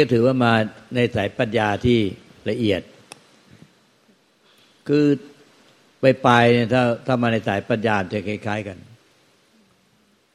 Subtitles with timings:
[0.00, 0.52] ก็ถือว่ามา
[0.94, 1.98] ในสายปัญญาที่
[2.50, 2.82] ละเอียด
[4.88, 5.06] คือ
[6.00, 8.78] ไปไปเนี่ยถ้าถ้ามาในสายปัญญาจะคล้ายๆกัน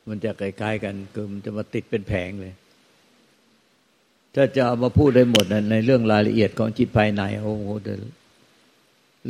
[0.09, 2.53] มันจะคล้ายๆกันคือมันจะมาติดเป็นแผงเลย
[4.35, 7.69] ถ้าจะเอามาพูดได้หมดในเรื่องรายละเอียดของจิตภายในโอ้โห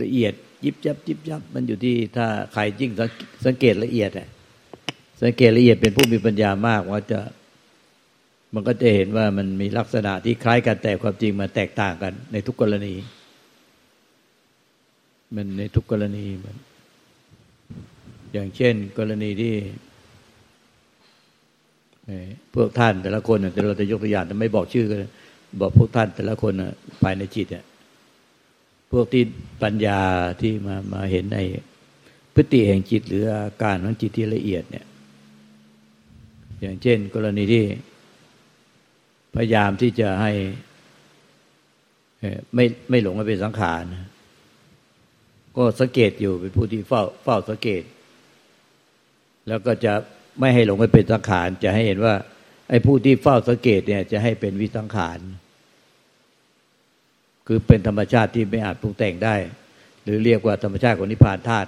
[0.02, 0.34] ละเอียด
[0.65, 2.91] ยิบยับยิบยับ มันอยู่ที่ถ้าใครยิ่ง
[3.45, 4.27] สังเกตละเอียดอะ
[5.23, 7.20] สังเกตละเอียดเป็นผู้มีปัญญามากว่าจะ
[8.55, 12.93] มันก็จะเห็นว่ามันมีลักษณะที่คล้ายกันแต่ความจริงมันแตกต่างกัน ในทุกกรณี
[15.35, 16.55] มันในทุกกรณีมัน
[18.33, 19.53] อย่างเช่น กรณีที่
[22.55, 24.99] พวกท่านแต่ละคนแต่เราจะยกตัวอย่างแต่ไม่บอกชื่อกัน
[25.62, 26.53] บอกพวกท่านแต่ละคน
[27.03, 27.65] ภายในจิตเนี่ย
[28.91, 29.23] พวกที่
[29.63, 29.99] ปัญญา
[30.41, 31.40] ที่มามาเห็นใน
[32.34, 34.85] พฤติแห่งจิตหรืออาการของจิตที่ละเอียดเนี่ย
[36.62, 37.63] อย่างเช่น กรณีที่
[39.35, 40.31] พยายามที่จะให้
[42.55, 43.83] ไม่ไม่หลงมาเป็นสังขาร
[45.55, 47.83] ก็สังเกตอยู่เป็นผู้ที่เฝ้าเฝ้าสังเกต
[49.47, 49.93] แล้วก็จะ
[50.39, 52.15] ไม่ให้หลงไปเป็นสังขาร จะให้เห็นว่า
[52.69, 55.19] ไอ้ผู้ที่เฝ้าสังเกตเนี่ย จะให้เป็นวิสังขาร
[57.47, 59.35] คือเป็นธรรมชาติที่ไม่อาจปรุงแต่งได้
[60.03, 61.67] หรือเรียกว่าธรรมชาติของนิพพานธาตุ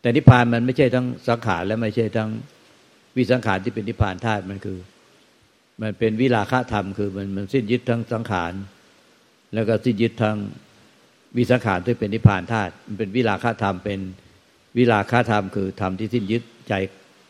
[0.00, 2.30] แต่นิพพานมันไม่ใช่ทั้งสังขารและไม่ใช่ทั้ง
[3.16, 4.78] วิสังขารที่เป็นนิพพานธาตุมันคือ
[5.80, 8.52] มันเป็นวิราคะธรรมคือมันมันสิ้นยึดทั้งสังขาร
[9.54, 10.36] แล้วก็สิ้นยึดทั้ง
[11.36, 14.00] วิสังขารที่เป็นนิพพานธาตุมันเป็นวิราคะธรรมเป็น
[14.76, 16.74] วิราคะธรรมคือธรรมที่สิ้นยึดใจ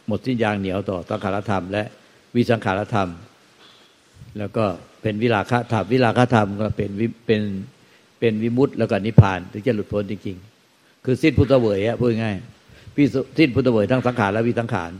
[0.06, 1.82] หมดสิ้นยางเหนียวต่อสังขารธรรม และ
[2.34, 3.08] วิสังขารธรรม
[4.38, 4.64] แล้วก็
[5.02, 6.90] เป็นวิราคะธรรมวิราคะธรรมก็เป็น
[7.26, 7.42] เป็น
[8.20, 10.36] เป็นวิมุตต์แล้วก็นิพพานถึงจะหลุดพ้นจริง
[10.70, 12.36] ๆ คือสิ้นพุทธเวยอะพูดง่าย
[12.94, 13.06] พี่
[13.38, 14.90] สิ้นพุทธเวยทั้งสังขารและวิสังขาร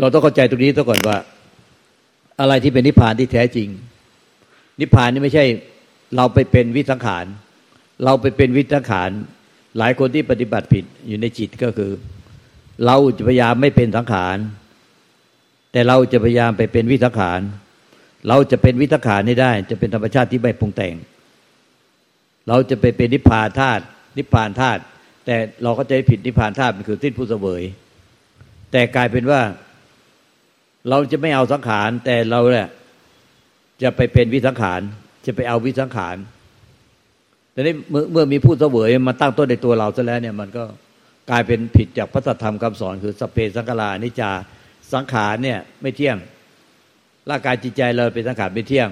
[0.00, 1.18] เราต้องเข้าใจตรงนี้ซะก่อนว่า
[2.40, 3.68] อะไรที่เป็นนิพพานที่แท้จริง
[4.80, 5.44] นิพพานนี่ไม่ใช่
[6.16, 7.24] เราไปเป็นวิสังขาร
[8.04, 9.10] เราไปเป็นวิสังขาร
[9.78, 11.92] หลายคนที่ปฏิบัติผิดอยู่ในจิตก็คือ
[12.86, 14.36] เราจะพยายามไม่เป็นสังขาร
[15.72, 17.40] แต่เราจะพยายามไปเป็นวิสังขาร
[18.28, 20.94] เราจะเป็นวิสังขารให้ได้ จะเป็นธรรมชาติที่ไม่ปรุงแต่ง
[22.48, 23.82] เราจะไปเป็นนิพพานธาตุ
[24.18, 24.80] นิพพานธาตุ
[25.26, 27.62] แต่เราก็จะผิดนิพพานธาตุมันคือสิ้นผู้เสวย
[28.72, 29.40] แต่กลายเป็นว่า
[30.88, 32.68] เราจะไม่เอาสังขารแต่เราเนี่ย
[33.82, 34.80] จะไปเป็นวิสังขาร
[35.26, 36.16] จะไปเอาวิสังขาร
[37.52, 40.64] แต่นี้เมื่อเมื่อมีผู้เสวยมาตั้งต้นในตัวเราซะแล้วเนี่ยมันก็
[41.30, 44.30] กลายเป็นผิดจากพระธรรมคำสอนคือสเปสังขารานิจา
[44.92, 46.16] สังขารเนี่ยไม่เที่ยง
[47.30, 48.88] ร่างกายจิตใจเราเป็นสังขารไม่เที่ยง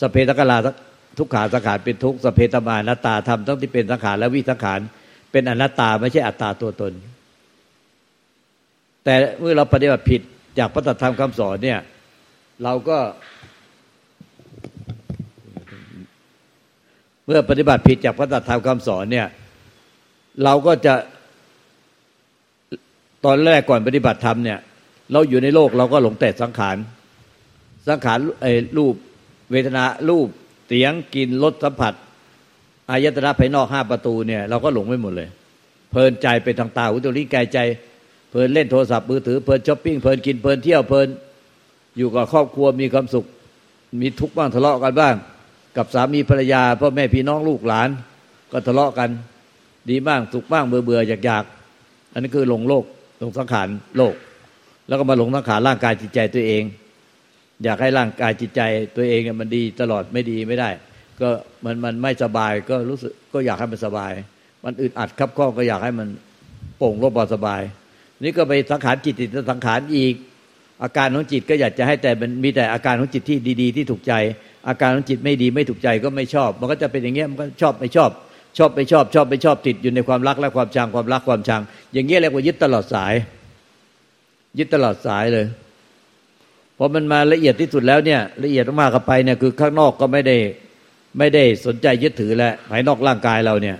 [0.00, 0.56] สเปสังขารา
[1.18, 4.80] ทุกขาสังขารเป็นทุกสเปตมานัตตาธรรมต้องที่เป็นสังขารและวิสังขาร
[5.32, 6.92] เป็นอนัตตาไม่ใช่อัตตาตัวตน
[9.04, 10.22] แต่เมื่อเราปฏิบัติผิด
[10.58, 11.80] จากพระธรรมคำสอนเนี่ย
[12.64, 12.98] เราก็
[17.26, 19.26] เมื่อปฏิบัติผิดจากพระธรรมคำสอนเนี่ย
[20.44, 20.94] เราก็จะ
[23.24, 24.58] ตอนแรกก่อนปฏิบัติธรรมเนี่ย
[25.12, 26.76] เราอยู่ในโลกเราก็หลงแต่สังขาร
[27.88, 28.94] สังขารไอ้รูป
[29.50, 30.28] เวทนารูป
[30.68, 31.94] เสียงกลิ่นรสสัมผัส
[32.90, 35.28] อายตนะภายนอกห้าประตูเนี่ย เราก็หลงไปหมดเลย
[35.90, 37.58] เพลินใจไปทางตาหูจมูกลิ้นกายใจ
[38.30, 41.08] เพลินเล่นโทรศัพท์มือถือเพลินช้อปปิ้งเพลินกินเพลินเที่ยวเพลิน
[41.96, 43.26] อยู่กับครอบครัวมีความสุข
[44.00, 45.14] มีทุกข์บ้างทะเลาะกันบ้าง
[45.76, 47.88] กับสามีภรรยาพ่อแม่พี่น้องลูกหลาน
[48.52, 49.10] ก็ทะเลาะกัน
[49.90, 51.44] ดีบ้างสุขบ้างเบื่อเบื่ออยากอยาก
[52.12, 52.84] อันนี้คือหลงโลก
[53.18, 54.14] หลงสังขารโลก
[54.88, 56.62] แล้วก็มาหลงสังขารร่างกายจิตใจตัวเอง
[57.64, 58.60] อยากให้ร่างกายจิตใจ
[58.96, 60.70] ตัวเองมันดีตลอดไม่ดีไม่ได้
[61.20, 61.28] ก็
[61.64, 64.12] มันมันไม่สบายก็รู้สึกก็อยากให้มันสบาย
[64.64, 66.08] มันอึดอัดคับข้องก็อยากให้มัน
[66.78, 67.62] โป่งโล่งสบาย
[68.22, 70.14] นี่ก็ไปสังขารจิตติดสังขารอีก
[70.82, 74.12] อาการของจิตก็อยากจะให้แต่มันมีแต่อาการของจิตที่ดี ๆ ที่ถูกใจ
[74.68, 78.10] อาการของจิตไม่ดีไม่ถูกใจก็ไม่ชอบ มันก็จะเป็นอย่างเงี้ยมันก็ชอบไม่ชอบ
[78.58, 81.62] ชอบไม่ชอบ ชอบไม่ชอบติดอยู่ในความรักและความชังความรักความชัง
[81.92, 83.14] อย่างเงี้ยเรียกว่ายึดตลอดสาย
[84.58, 85.46] ยึดตลอดสายเลย
[86.76, 90.36] พอมันมาละเอียดที่สุดแล้วเนี่ยละเอียดมากเข้าไปเนี่ยคือข้างนอกก็ไม่ได้
[91.18, 93.76] ไม่ได้สนใจยึดถือแล้วภายนอกร่างกายเราเนี่ย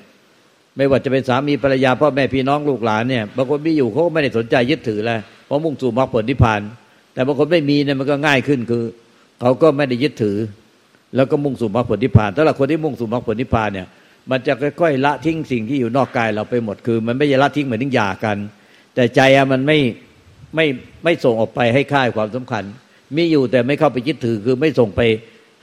[0.76, 6.60] ไม่ว่าจะเป็นสามีภรรยาพ่อแม่พี่น้องลูกหลานเนี่ยบางคนมีอยู่เขาก็ไม่ได้สนใจยึดถือแล้วเพราะมุ่งสู่มรรคผลนิพพาน
[7.14, 8.84] แต่บางคนไม่มีเนี่ยมันก็ง่ายขึ้นคือ
[9.40, 10.36] เขาก็ไม่ได้ยึดถือ
[11.16, 13.86] แล้วก็มุ่งสู่มรรคผลนิพพานถ้าเราคนที่มุ่งสู่มรรคผลนิพพานเนี่ย
[14.30, 18.36] มันจะค่อยๆละทิ้งสิ่งที่อยู่นอกกายเราไปหมดคือ มันไม่ใช่ละทิ้งเหมือนทิ้งยากัน
[18.94, 19.20] แต่ใจ
[19.52, 19.78] มันไม่
[20.56, 20.66] ไม่
[21.04, 22.64] ไม่ส่งออกไปให้ค่ายความสำคัญ
[23.16, 25.00] มีอยู่แต่ไม่เข้าไปยึดถือคือไม่ส่งไป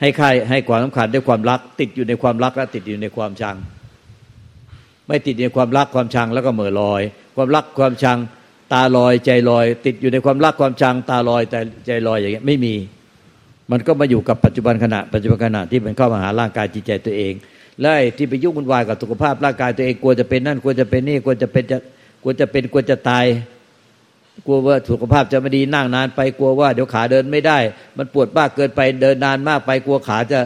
[0.02, 3.56] ให้ค่ายให้ความสำคัญด้วยความรัก ติดอยู่ในความรักและติดอยู่ในความชัง
[5.08, 7.02] ไม่ติดในความรักความชังแล้วก็เหม่อลอย
[7.36, 8.18] ความรักความชัง
[8.74, 12.76] ตาลอยใจลอย ติดอยู่ในความรักความชังตาลอยแต่ใจลอยอย่างเงี้ยไม่มี
[13.72, 17.34] มันก็มาอยู่กับปัจจุบันขณะปัจจุบันขณะที่มันเข้ามาหาร่างกายจิตใจตัวเอง
[17.82, 21.78] และที่ไปยุ่งวุ่นวายกับสุขภาพร่างกายตัวเองกลัวจะเป็นนั่นกลัวจะเป็นนี่กลัวจะเป็นจะ
[22.22, 23.26] กลัวจะเป็นกลัวจะตาย
[24.46, 27.58] กลัวว่าสุขภาพจะไม่ดีนั่งนานไปกลัวว่าเดี๋ยวขาเดินไม่ได้
[27.98, 30.40] มันปวดมากเกินไปเดินนานมากไปกลัวขาจะ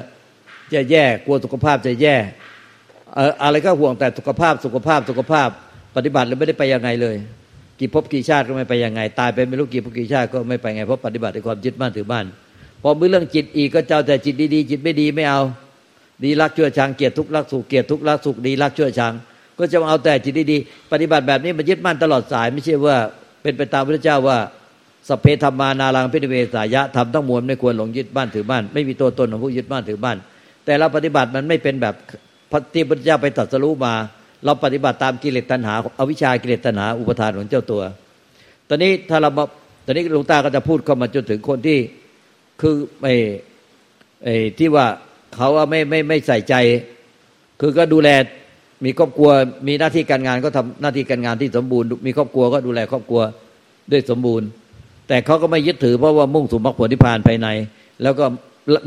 [0.73, 2.15] จะแย่กลัวสุขภาพจะแย่
[3.43, 5.49] อะไรก็ห่วงแต่สุขภาพสุขภาพสุขภาพ
[5.95, 7.15] ปฏิบัติเลยไม่ได้ไปยังไงเลย
[7.79, 12.25] กี่ภพกี่ชาติก็ไม่ไปยังไง ตายไปไม่รู้กี่ภพกี่ชาติก็ไม่ไปไงเพราะปฏิบัติในความยึดมั่นถือมั่น
[12.81, 15.41] พอมือเรื่องจิตอีกก็เจ้าแต่จิตดีๆจิตไม่ดีไม่เอา
[16.23, 19.13] ดีรักชั่วชังเกียรติทุกรักสุขเกียรติทุกรักสุขดีรักชั่วชัง
[19.57, 22.97] ก็จะเอาแต่จิตดีๆปฏิบัติแบบนี้มันยึดมั่นตลอดสาย ไม่ใช่ว่า
[23.41, 24.37] เป็นไปตามพระเจ้าว่า
[25.09, 30.17] สเพธรรมานารังพิเวสายะทำทั้งมวลไม่ควรหลงยึดบ้านถือบ้าน ไม่มีตัวตนของผู้ยึดบ้านถือบ้าน
[30.65, 31.95] แต่เราปฏิบัติมันไม่เป็นแบบ
[32.51, 33.93] พระที่พระเจ้าไปตรัสรู้มา
[34.45, 37.81] เราปฏิบัติตามกิเลสตัณหาอวิชากิเลสตัณหาอุปทานของเจ้าตัว
[38.69, 39.29] ตอนนี้ถ้าเรา
[39.85, 41.79] ตอนนี้หลวงตาก็จะพูดเข้ามาจนถึงคนที่
[42.61, 43.15] คือไอ้
[44.23, 44.85] ไอ้ที่ว่า
[45.35, 46.55] เขาว่าไม่ไม่ไม่ใส่ใจ
[47.61, 48.09] คือก็ดูแล
[48.85, 49.29] มีครอบครัว
[49.67, 53.21] มีหน้าที่การงานก็ทำหน้าที่การงานที่สมบูรณ์ มีครอบครัวก็ดูแลครอบครัว
[53.91, 54.47] ด้วยสมบูรณ์
[55.07, 57.47] แต่เขาก็ไม่ยึดถือเพราะว่ามุ่งสู่มรรคผลนิพพานภายใน
[58.03, 58.25] แล้วก็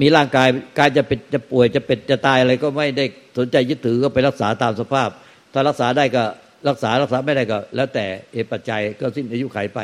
[0.03, 0.49] มีร่างกาย
[0.79, 3.05] กายจะเป็นจะป่วยจะเป็นจะตายอะไรก็ไม่ได้
[3.39, 5.09] สนใจยึดถือก็ไปรักษาตามสภาพ
[5.53, 6.25] ถ้ารักษาได้ก็
[6.69, 8.05] รักษารักษาไม่ได้ก็ แล้วแต่
[8.35, 9.81] เหตุปัจจัยก็สิ้นอายุขัยไป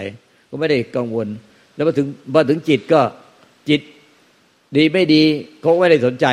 [0.51, 1.29] ก็ไม่ได้กังวล
[1.75, 3.01] แล้วมาถึงมาถึงจิตก็
[3.69, 3.81] จิต
[4.77, 5.23] ดีไม่ดี
[5.61, 6.27] เขาไม่ได้สนใจ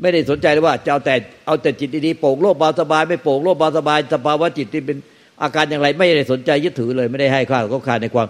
[0.00, 1.14] ไม่ได้สนใจเลยว่าจะเอาแต่
[1.46, 4.96] เอาแต่จิตดีๆโปร่งโลกเบาสบาย ไม่โปร่งโลกเบาสบายสภาวะจิตที่เป็น
[5.42, 8.26] อาการอย่างไร ไม่ได้สนใจยึดถือเลย ไม่ได้ให้ค่าก็ค่าในความ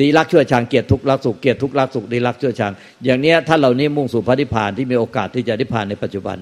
[0.00, 2.72] ดีรักชั่วชังเกียรติทุกรักสุขเกียรติทุกรักสุขดีรักชั่วชัง
[3.04, 6.36] อย่างเนี้ยถ้าเหล่านี้มุ่งสู่พระนิพพานที่มีโอกาสที่จะนิพพานในปัจจุบัน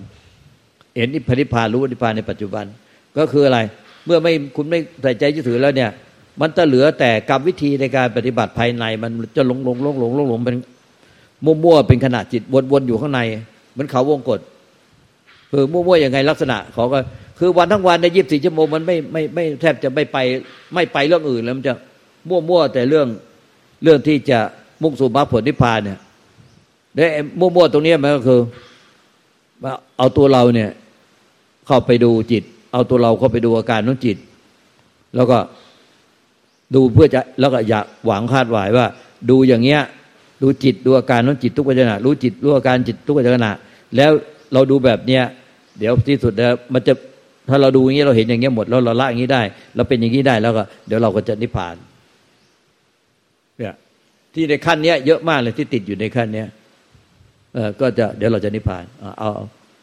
[0.97, 2.65] เห็นนิพพานรู้นิพพานในปัจจุบัน
[3.19, 3.59] ก็คืออะไร
[4.07, 5.91] เมื่อไม่คุณไม่ใส่ใจยึดถือแล้วเนี่ย
[6.41, 10.57] มันจะเหลือแต่กรรมวิธีในการปฏิบัติภายใน มันจะหลงหลงหลงหลงหลงหลงเป็น
[11.45, 13.21] มั่วๆเป็นขณะจิตวนๆอยู่ข้างใน
[13.73, 14.41] เหมือนเขาวงกฏ
[15.51, 16.99] คือมั่วๆย่างไงลักษณะเขาก็
[17.39, 20.19] คือวันทั้งวันในยี่สิบสี่ชั่วโมงมันไม่ไม่ไม่แทบจะไม่ไป
[20.75, 21.75] ไม่ไปเรื่องอื่นแล้วมันจะ
[22.29, 23.07] มั่วๆแต่เรื่อง
[23.83, 24.39] เรื่องที่จะ
[24.83, 25.99] มุ่งสู่มรรคผลนิพพานเนี่ย
[26.97, 27.07] ได้
[27.39, 28.41] มั่วๆตรงนี้มันก็คือ
[29.99, 30.71] เอาตัวเราเนี่ย
[31.67, 32.43] เข้าไปดูจิต
[32.73, 34.17] เอาตัวเราเข้าไปดูอาการของจิต
[35.17, 35.39] แล้วก็
[36.75, 38.87] ดูเพื่อจะแล้วก็อยากหวังคาดหวายว่า
[39.31, 39.81] ดูอย่างเงี้ย
[40.43, 43.53] ดูจิตดูอาการของจิตทุกขณะรู้จิตรู้อาการจิตทุกขณะ
[43.97, 44.11] แล้ว
[44.53, 45.23] เราดูแบบเนี้ย
[45.79, 46.93] เดี๋ยวที่สุดแล้วมันจะ
[47.49, 49.43] ถ้าเราดูอย่างนี้เราเห็นอย่างเงี้ยหมดแล้วเราละอย่างนี้ได้
[49.77, 51.75] เราเป็นอย่างนี้ได้แล้วก็ เดี๋ยวเราก็จะนิพพาน
[53.59, 53.75] เนี่ย
[54.35, 56.49] ที่ในขั้นเนี้ยเยอะมากเลยที่ติดอยู่ในขั้นเนี้ย
[57.55, 58.85] เออก็จะเดี๋ยวเราจะนิพพาน
[59.19, 59.31] เอา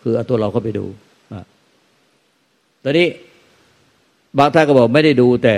[0.01, 0.86] คือเอาตัวเราเข้าไปดู
[2.83, 3.07] ตอนนี้
[4.38, 5.56] บางท่านก็บอกไม่ได้ดูแต่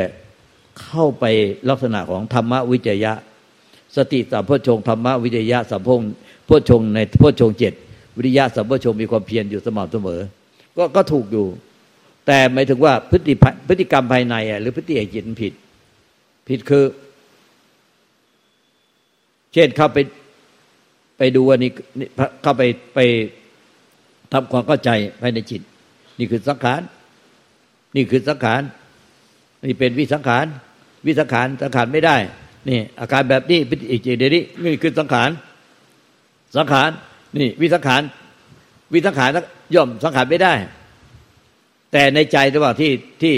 [0.83, 1.25] เข้าไป
[1.69, 3.13] ลักษณะของธรรมวิจยะ
[3.95, 6.01] สติสัมโพชงธรรมวิทยะสัมพง
[6.45, 7.73] โพชงในโพชงเจ็ด
[8.17, 10.19] วิทยะสัมโพชงมีความเพียรอยู่สม่ำเสมอ
[10.77, 11.45] ก็ก็ถูกอยู่
[12.27, 13.33] แต่หมายถึงว่าพฤติ
[13.67, 15.53] พฤติกรรมภายในอะหรือพฤติจิตผิด
[16.47, 16.83] ผิดคือ
[19.53, 19.98] เช่นเข้าไป
[21.17, 21.72] ไปดูวันนี้
[22.41, 22.63] เข้าไป
[22.96, 23.00] ไป
[24.31, 24.89] ทำความเข้าใจ
[25.22, 25.62] ภายในจิต
[26.20, 26.81] นี่คือสังขาร
[27.96, 28.62] นี่คือสังขาร
[29.65, 30.46] นี่เป็นวิสังขาร
[31.05, 32.15] วิสังขารสังขารไม่ได้
[32.70, 35.29] นี่ อาการแบบนี้เป็นอีกเดี๋ยวนี้นี่คือสังขาร
[36.58, 36.89] สังขาร
[37.41, 38.01] นี่ วิสังขาร
[38.93, 39.29] วิสังขาร
[39.75, 40.53] ย่อมสังขารไม่ได้
[41.91, 42.91] แต่ในใจระหว่างที่
[43.22, 43.34] ที่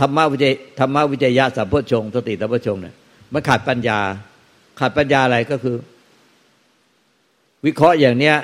[0.00, 2.94] ธรรมวิจัยธรรมวิจัยยะสัมโพชงสติสัมโพชงเนี่ย
[3.32, 3.98] มันขาดปัญญา
[4.78, 5.76] ขาดปัญญาอะไรก็คือ
[7.66, 8.36] วิเคราะห์อย่างเนี้ย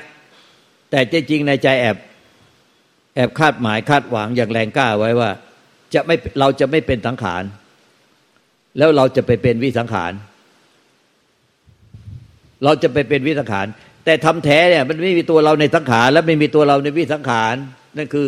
[0.89, 1.97] แต่จริงในใจแอบ
[3.15, 5.29] แอบคาดหมายคาดหวังอย่างแรงกล้าไว้ว่า
[5.93, 7.43] จะไม่เราจะไม่เป็นสังขาร
[8.77, 10.13] แล้วเราจะไปเป็นวิสังขาร
[12.63, 13.67] เราจะไปเป็นวิสังขาร
[14.05, 17.55] แต่ทำแท้เนี่ย มันไม่มีตัวเราในสังขาร และไม่มีตัวเราในวิสังขาร
[17.97, 18.27] นั่นคือ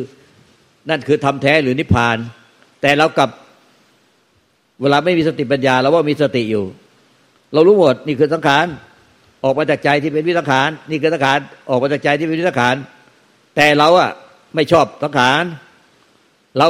[0.89, 2.17] นั่นคือทำแท้หรือนิพพาน
[2.81, 3.29] แต่เรากับ
[4.81, 6.65] เวลาไม่มีสติปัญญาเราว่ามีสติอยู่
[7.54, 8.66] เรารู้หมดนี่คือสังขาร
[9.44, 11.39] ออกมาจากใจที่เป็นวิสังขารนี่คือสังขาร
[11.70, 12.75] ออกมาจากใจที่เป็นวิสังขาร
[13.56, 14.12] แต่เราอะ
[14.56, 15.44] ไม่ชอบสังขาร
[16.58, 16.70] เรา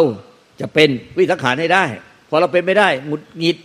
[0.62, 1.84] จะเป็นวิสังขารให้ได้
[2.30, 3.58] พอเราเป็นไม่ได้หงุดหงิด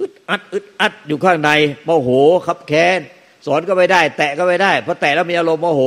[0.00, 1.50] อึดอัดอึดอัดอยู่ข้างใน
[1.84, 2.08] โมโห
[2.46, 2.98] ขับแค้น
[3.46, 5.82] สอนก็ไม่ได้ แตะก็ไม่ได้เพราะแตะแล้วมีอารมณ์โมโห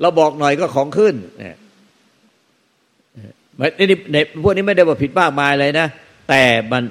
[0.00, 1.56] เราบอกหน่อยก็ของขึ้นเนี่ย
[3.78, 5.86] นี่ในพวกนี้ไม่ได้ว่าผิดมากมายเลยนะ
[6.28, 6.82] แต่มัน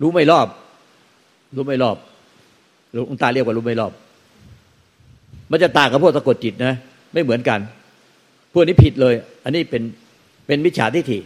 [0.00, 0.46] รู้ไม่รอบ
[1.56, 1.96] รู้ไม่รอบ
[2.92, 3.92] หลวงตาเรียกว่ารู้ไม่รอบ
[5.50, 6.74] มันจะต่างกับพวกสะกดจิตนะ
[7.12, 7.60] ไม่เหมือนกัน
[8.52, 9.82] พวกนี้ผิดเลย อันนี้เป็น
[10.46, 11.18] เป็นมิจฉาทิฏฐิ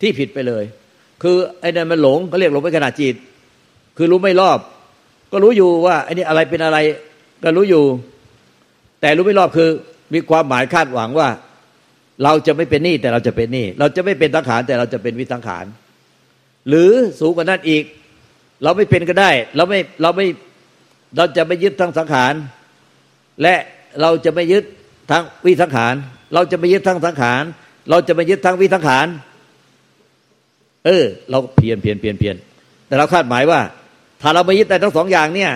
[0.00, 0.64] ที่ผิดไปเลย
[1.22, 3.14] คือไอ้นั่นมันหลงเขาเรียกหลงไปขณะจิต
[3.96, 4.58] คือรู้ไม่รอบ
[5.32, 6.78] ก็รู้อยู่ว่าไอ้นี่อะไรเป็นอะไร
[7.44, 7.84] ก็รู้อยู่
[9.00, 9.68] แต่รู้ไม่รอบคือ
[10.14, 11.28] มีความหมายคาดหวังว่า
[12.22, 15.64] เราจะไม่เป็นนี้แต่เราจะเป็นนี้เราจะไม่เป็นสังขารแต่เราจะเป็นวิสังขาร
[16.68, 17.84] หรือสูงกว่านั้นอีก
[18.62, 20.26] เราไม่เป็นก็ได้ เราไม่เราไม่
[21.16, 22.34] เราจะไม่ยึดทั้งสังขาร
[23.42, 23.54] และ
[24.00, 24.64] เราจะไม่ยึด
[25.10, 25.94] ทั้งวิสังขาร
[26.34, 27.42] เราจะไม่ยึดทั้งสังขาร
[27.90, 29.06] เราจะไม่ยึดทั้งวิสังขาร
[30.84, 32.36] เออ เราเพียนเพียนเพียนเพียน
[32.86, 33.60] แต่เราคาดหมายว่า
[34.20, 35.52] ถ้าเราไม่ยึดแต่ทั้งสองอย่างเนี่ย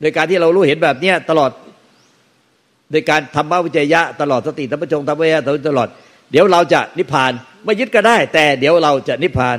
[0.00, 1.50] โดยการที่เรารู้เห็นแบบเนี้ยตลอด
[2.90, 5.88] โดยการทำบ้าวิจัยยะ ตลอดสติธรรมจงทำวิยะตลอด
[6.30, 7.32] เดี๋ยวเราจะนิพพาน
[7.64, 9.58] ไม่ยึดก็ได้ แต่เดี๋ยวเราจะนิพพาน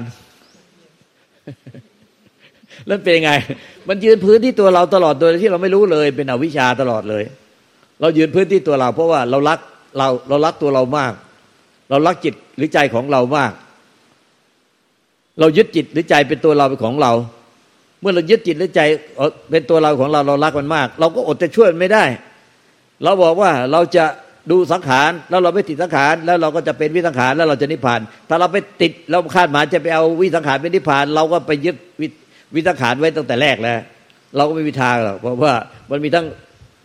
[2.88, 3.32] แล้วเป็นยังไง
[3.88, 7.24] มันยืนพื้นที่ตัวเราตลอดโดยที่เราไม่รู้เลย เป็นอวิชชาตลอดเลย
[8.02, 9.60] เรายืนพื้นที่ตัวเรา เพราะว่าเรารัก
[9.98, 11.14] เราเรารักตัวเรามาก
[11.90, 13.52] เรารักจิตหรือใจของเรามาก
[15.40, 17.12] เรายึดจิตหรือใจเป็นตัวเราเป็นของเรา
[18.02, 18.82] เมื่อเรายึดจิตหรือใจ
[19.52, 22.04] เป็นตัวเราของเราเรารักมันมาก เราก็อดจะช่วยมันไม่ได้
[23.04, 24.06] เราบอกว่าเราจะ
[24.52, 28.00] ดูสังขารแล้วเราไม่ติดสังขารแล้วเราก็จะเป็นวิสังขารแล้วเราจะนิพพาน
[28.30, 31.76] ถ้าเราไปติดเราคาดหมายจะไปเอาวิสังขารเป็นนิพพาน เราก็ไปยึด
[32.56, 33.80] วิสังขารไว้ตั้งแต่แรกแล้ว
[34.36, 35.54] เราก็ไม่มีทางหรอกเพราะว่า
[35.92, 36.26] มันมีทั้ง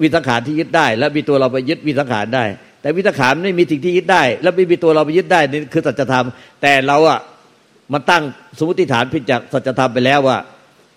[0.03, 2.45] วิสังขารที่ยึดได้ และมีตัวเราไปยึดวิสังขารได้
[2.83, 6.27] แต่วิสังขารไม่มีสิ่งที่ยึดได้ แล้วไม่มีตัวเราไปยึดได้นี่คือสัจธรรม
[6.63, 7.21] แต่เราอะ
[7.93, 8.23] มันตั้ง
[8.59, 10.39] สมมติฐานพิจากสัจธรรมไปแล้วว่า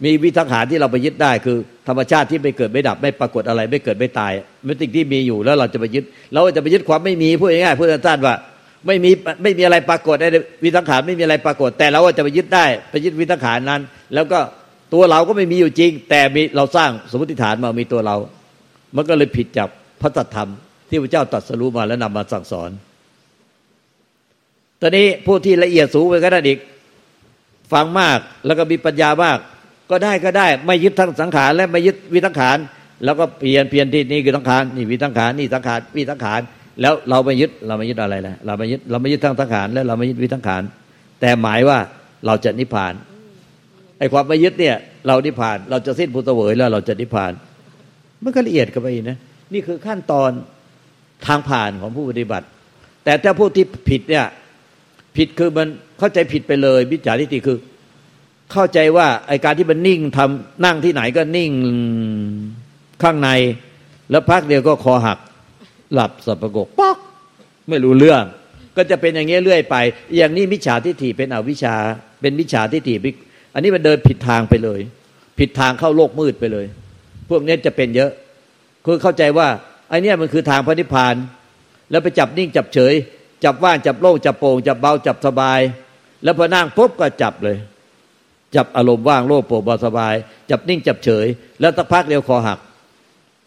[0.04, 4.34] มีวิสังขารที่เราไปยึดได้คือ ธรรมชาติที่ไม่เกิดไม่ดับไม่ปรากฏอะไร ไม่เกิดไม่ตาย
[4.66, 8.36] เป็นสิ่งที่มีอยู่แล้วเราจะไปยึด เราจะไปยึดความไม่มีพูดง่ายๆพูดสั้นๆว่า
[8.88, 9.12] ไม่มี
[9.44, 10.26] ไม่มีอะไรปรากฏใน
[10.64, 13.82] วิสังขารไม่มีอะไรปรากฏ แต่เราจะไปยึดได้ไปยึดวิสังขารนั้น
[14.14, 14.40] แล้วก็
[14.94, 18.16] ตัวเราก็ไม่มีอยู่จริง แต่มีเราสร้างสมมติฐานมามีตัวเรา
[18.96, 19.70] มันก็เลยผิดจาก
[20.02, 20.50] พระตธรรม
[20.90, 22.70] ที่พระเจ้าตรัสรู้มาแล้วนำมาสั่งสอน
[24.82, 26.60] ตอนนี้ผู้ที่ละเอียดสูงไปก็ได้อีก
[27.74, 29.38] ฟังมากแล้วก็มีปัญญามาก
[29.92, 32.58] ก็ได้ก็ได้ไม่ยึดทั้งสังขารและไม่ยึดวิสังขาร
[33.04, 36.42] แล้วก็เปลี่ยนเปลี่ยนที่นี่คือสังขารนี่วิสังขารนี่สังขารวิสังขาร
[36.82, 40.62] แล้วเราไม่ยึดเราไม่ยึดอะไรเลยเราไม่ยึดเราไม่ยึดทั้งสังขารและเราไม่ยึดวิสังขาร
[41.22, 41.78] แต่หมายว่า
[42.26, 42.94] เราจะนิพพาน
[44.00, 44.76] ไอ้ความไม่ยึดเนี่ย
[45.08, 47.32] เรานิพพาน เราจะสิ้นพุทธเวยแล้วเราจะนิพพาน
[48.24, 49.18] มันก็ละเอียดกันไปนะ
[49.54, 50.32] นี่คือขั้นตอน
[51.26, 52.46] ทางผ่านของผู้ปฏิบัติ
[53.04, 54.26] แต่ถ้าผู้ที่ผิดเนี่ย
[55.18, 55.68] ผิดคือมัน
[56.00, 57.58] เข้าใจผิดไปเลยวิจาทิฏฐิคือ
[58.52, 61.52] เข้าใจว่าไอการที่มันนิ่งทำนั่งที่ไหนก็นิ่ง
[63.04, 63.30] ข้างใน
[64.12, 65.20] แล้วพักเดียวก็คอหัก
[65.94, 66.98] หลับสับประกกป๊อก
[67.70, 68.24] ไม่รู้เรื่อง
[68.78, 69.76] ก็จะเป็นอย่างเงี้ยเรื่อยไป
[70.18, 71.76] อย่างนี้มิจฉาทิฏฐิเป็นอวิชชา
[72.22, 72.96] เป็นมิจฉาทิฏฐิ
[73.54, 74.80] อันนี้มันเดินผิดทางไปเลย
[75.40, 76.66] ผิดทางเข้าโลกมืดไปเลย
[77.30, 78.12] พวกนี้จะเป็นเยอะ
[78.86, 79.48] คือเข้าใจว่า
[79.90, 81.16] ไอ้นี่มันคือทางพระนิพพาน
[81.92, 82.94] แล้วไปจับนิ่งจับเฉย
[83.44, 85.60] จับว่างจับโล่งจับโป่งจับเบาจับสบาย
[86.24, 87.58] แล้วพอนั่งปุ๊บก็จับเลย
[88.56, 90.14] จับอารมณ์ว่างโล่งโปร่งเบาสบาย
[90.50, 91.28] จับนิ่งจับเฉย
[91.60, 92.60] แล้วสักพักเดียวคอหัก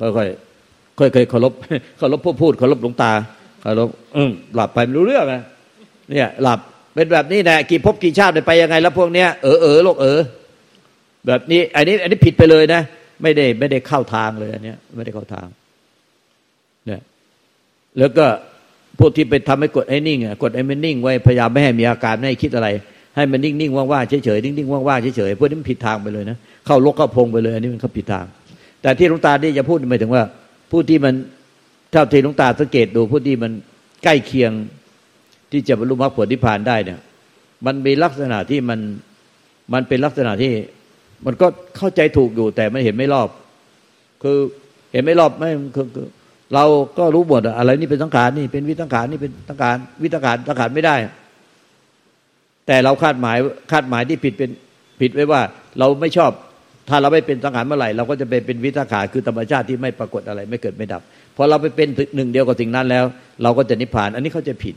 [0.01, 1.53] ค่อยๆค่อยๆเคารพ
[1.99, 3.13] เคารพผู้พูดเคารพหลวงตา
[3.61, 5.35] เคารพอืมหลับไปไม่รู้เรื่องไง
[6.11, 6.61] เนี่ยหลับ
[6.95, 10.21] เป็นแบบนี้แน่กี่ภพกี่ชาติไปยังไง แล้วพวกเนี้ยเออเออโลกเออ
[11.27, 12.83] แบบนี้ อันนี้ อันนี้ผิดไปเลยนะ
[13.23, 15.47] ไม่ได้ไม่ได้เข้าทางเลยอันเนี้ย ไม่ได้เข้าทาง
[16.87, 17.01] เนี่ย
[17.99, 18.27] แล้วก็
[18.99, 22.69] พวกที่ไปทำให้กดให้นิ่งอะกดให้ไมันนิ่งไว้พยายามไม่ให้มีอาการไม่ให้คิดอะไร
[23.19, 28.27] ให้มันนิ่งนิ่งว่างๆเฉยๆนิ่งนิ่งว่างๆเฉยๆพวกนี้มันผิดทางไปเลยนะเข้าลกเข้าพงไปเลยอันนี้มันเขาผิดทาง
[28.83, 30.23] แต่ที่ลวงตาที่จะพูดหมายถึงว่า
[30.71, 31.15] ผู้ที่มัน
[31.93, 33.53] เท่าที่ลวงตาสังเกตดูผู้ที่มัน
[34.05, 34.53] ใกล้เคียง
[35.51, 37.01] ที่จะบรรลุมรรคผลนิพพานได้เนี่ย
[37.67, 38.81] มันมีลักษณะที่มัน
[39.73, 40.53] มันเป็นลักษณะที่
[41.27, 41.47] มันก็
[41.77, 43.29] เข้าใจถูกอยู่แต่ไม่เห็นไม่รอบ
[44.23, 44.39] คือ
[44.93, 45.87] เห็นไม่รอบไม่คือ
[46.55, 46.65] เรา
[46.99, 50.97] ก็รู้หมดอะไรนี่เป็นสังขารนี่เป็นวิสังขารนี่เป็นสังขารวิสังขารสังขารไม่ได้
[52.69, 53.37] แต่เราคาดหมาย
[53.73, 54.51] คาดหมายที่ผิดเป็น
[55.01, 55.41] ผิดไว้ว่า
[55.79, 56.33] เราไม่ชอบ
[56.89, 61.03] ถ้าเราไม่เป็นสังขารเมื่อไหร่เราก็จะไปเป็นวิสังขาคือธรรมชาติที่ไม่ปรากฏอะไร ไม่เกิดไม่ดับ
[61.37, 63.05] พอเราไปเป็นหนึ่งเดียวกับสิ่งนั้นแล้ว
[63.43, 64.75] เราก็จะนิพพาน อันนี้เขาจะผิด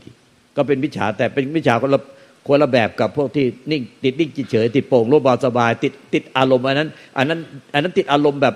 [0.56, 2.00] ก็เป็นมิจฉาแต่เป็นมิจฉาคนละ
[2.46, 7.40] คนละแบบกับพวกที่นิ่งติดนิ่งจิตเฉยติดโป่งโลบาสบาย ติดติดอารมณ์อันนั้นอันนั้น
[7.74, 8.54] อันนั้นติดอารมณ์แบบ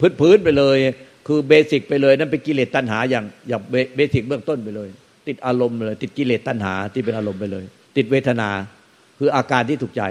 [0.00, 0.76] พื้นพื้นไปเลย
[1.26, 3.60] คือเบสิกไปเลยนั่นเป็นกิเลสตัณหาอย่างอย่าง
[3.96, 4.88] เบสิกเบื้องต้นไปเลย
[5.28, 7.64] ติดอารมณ์เลย ติดกิเลสตัณหาที่เป็นอารมณ์ไปเลย
[7.96, 8.50] ติดเวทนา
[9.18, 10.02] คืออาการที่ถูกใจ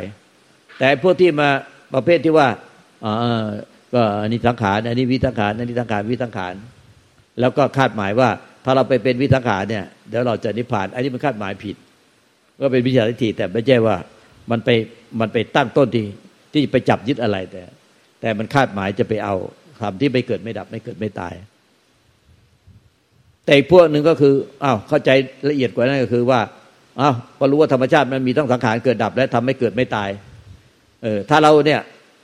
[0.79, 1.49] แต่พวกที่มา
[1.93, 2.47] ประเภทที่ว่า
[3.93, 6.53] ก็อันนี้สังขารอันนี้วิสังขารอันนี้สังขารวิสังขาร
[7.39, 8.29] แล้วก็คาดหมายว่า
[8.65, 11.75] ถ้าเราไปเป็นวิสังขารเนี่ยเดี๋ยวเราจะนิพพาน อันนี้มันคาดหมายผิด
[12.61, 13.95] ก็เป็นวิชาทิฏฐิแต่ไม่ใช่ว่า
[14.51, 14.69] มันไป
[15.19, 16.05] มันไปตั้งต้นที่
[16.53, 17.61] ที่ไปจับยึดอะไรแต่
[18.21, 19.35] แต่มันคาดหมายจะไปเอา
[19.79, 21.33] คำที่ไม่เกิดไม่ดับไม่เกิดไม่ตาย
[23.45, 25.09] แต่พวกหนึ่งก็คืออ้าวเข้าใจ
[25.49, 26.39] ละเอียดกว่านั้นก็คือว่า
[26.99, 30.09] อ้าวก็รู้ว่าธรรมชาติมันมีทั้งสังขารเกิดดับ และทำให้เกิดไม่ตาย
[31.03, 31.79] เออ ถ้าเราเนี่ย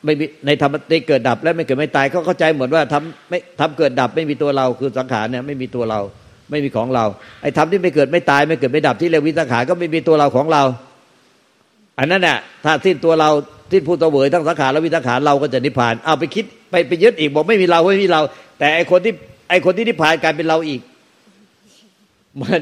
[0.05, 5.99] ไม่มีในธรรมในเกิดดับ และไม่เกิดไม่ตายเขาเข้าใจเหมือนว่าทำไม่ทำเกิดดับไม่มีตัวเราคือสังขารเนี่ยไม่มีตัวเรา
[6.51, 7.05] ไม่มีของเรา
[7.41, 10.63] ไอ้ทำที่ไม่เกิดไม่ตาย ไม่เกิดไม่ดับที่เรียกวิสังขารก็ไม่มีตัวเราของเรา
[11.99, 13.29] อันนั้นน่ะถ้าสิ้นตัวเรา
[13.71, 18.21] สิ้นผู้ตเวยทั้งสังขารและวิสังขารเราก็จะนิพพาน เอาไปคิดไปไปยึดอีกบอกไม่มีเราไม่มีเรา
[18.59, 19.13] แต่ไอ้คนที่
[19.49, 20.81] ไอ้คนที่นิพพานกลายเป็นเราอีก
[22.41, 22.61] มัน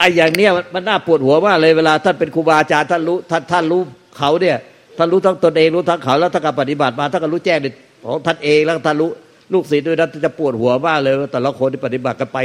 [0.00, 3.80] ไอ้อย่างเนี้ยมันน่าปวดหัวมากเลยเวลาท่านเป็นครูบาอาจารย์ท่านรู้ท่านท่านรู้
[4.18, 4.56] เขาเนี่ย
[4.98, 7.58] ท่านรู้ทั้งตนเองรู้ทั้งเขาแล้วท่านก็ปฏิบัติมาท่านก็รู้แจ้ง
[8.04, 9.10] ของท่านเองแล้วท่านรู้
[9.52, 12.38] ลูกศิษย์ด้วยนั้นจะปวดหัวมากเลยว่าแต่ละคนที่ปฏิบัติกันไป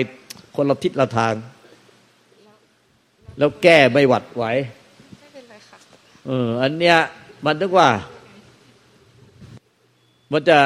[0.56, 1.34] คนละทิศละทาง
[3.38, 4.46] แล้วแก้ไม่หวัดไหว
[5.20, 5.78] ไม่เป็นไรค่ะ
[6.28, 6.98] เอออันเนี้ย
[7.46, 7.90] มันนึกว่า
[10.32, 10.60] มันจะ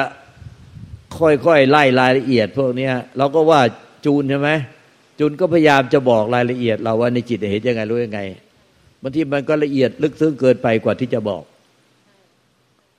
[1.18, 3.60] ค่อยๆไล่รายละเอียดพวกนี้เราก็ว่า
[4.04, 4.50] จูนใช่ไหม
[5.20, 8.20] จูนก็พยายามจะบอกรายละเอียด เราว่าในจิตเห็นยังไงรู้ยังไง
[9.02, 11.42] บางทีมันก็ละเอียดลึกซึ้งเกินไปกว่าที่จะบอก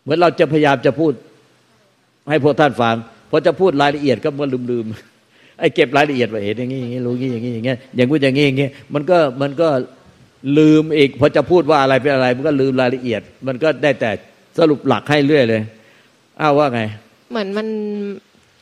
[0.03, 1.13] เหมือนเราจะพยายามจะพูด
[2.29, 2.95] ให้พวกท่านฟัง
[3.29, 9.69] พอจะพูดรายละเอียดก็มันลืมๆไอ้เก็บรายละเอียดไว้เห็นอย่างนี้อย่างนี้รู้อย่างนี้อย่างนี้อย่างนี้อย่างนี้อย่างนี้มันก็มันก็
[10.57, 14.11] ลืมอีกพอจะพูดว่าอะไรเป็นอะไร มันก็ลืมรายละเอียด มันก็ได้แต่
[14.57, 15.61] สรุปหลักให้เรื่อยเลย
[16.41, 16.81] อ้าวว่าไง
[17.31, 17.67] เหมือนมัน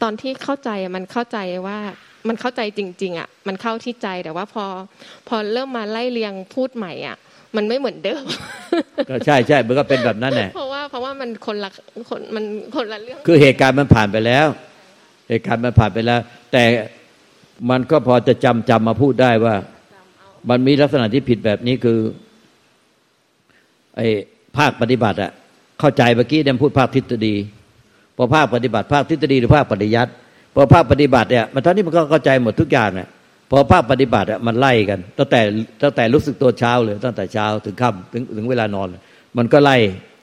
[0.02, 1.38] ตอนที่เข้าใจมันเข้าใจ
[1.68, 1.78] ว่า
[2.28, 4.66] มันเข้าใจจริง ๆ อะ มันเข้าที่ใจแต่ว่าพอ
[5.28, 7.18] พอเริ่มมาไล่เรียงพูดใหม่อะ
[7.56, 8.24] มันไม่เหมือนเดิม
[9.10, 11.70] ก็ใช่ใช่มันก็เป็นแบบนั้นแหละเพราะว่าเพราะว่ามันคนละ
[12.10, 12.44] คนมัน
[12.76, 14.48] คนละเรื่อง คือเหตุการณ์มันผ่านไปแล้ว
[15.30, 16.20] เหตุการณ์มันผ่านไปแล้ว
[16.52, 16.64] แต่
[17.70, 19.56] มันก็พอจะจำจำมาพูดได้ว่า
[20.50, 22.00] มันมีลักษณะที่ผิดแบบนี้คือ
[23.96, 24.08] ไอ้
[24.58, 25.32] ภาคปฏิบัติอะ
[25.80, 27.36] เข้าใจเมื่อกี้เนี่ยพูดภาคทฤษฎี
[28.16, 30.12] พอภาคปฏิบัติ ภาคทฤษฎีหรือภาคปฏิยัติ
[30.56, 33.10] พอภาคปฏิบัติเนี่ยมันตอนนี้มันก็เข้าใจหมดทุกอย่างเนี่ย
[33.52, 35.42] พอภาคปฏิบัติอะมันไล่กันตั้งแต่
[35.84, 38.88] ตั้งแต่รู้สึกตัวเช้าเลย ตั้งแต่เช้าถึงค่ำถึงถึงเวลานอน
[39.38, 39.78] มันก็ไล่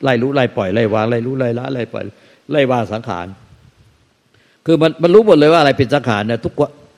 [0.05, 2.05] ไล่รู้ไล่ปล่อยไล่วางไล่รู้ไล่ละไล่ปล่อย
[2.53, 3.27] ไล่วางสังขาร
[4.67, 6.55] คือมันมันรู้หมดเลยว่าอะไรเป็นสังขารเนี่ยทุก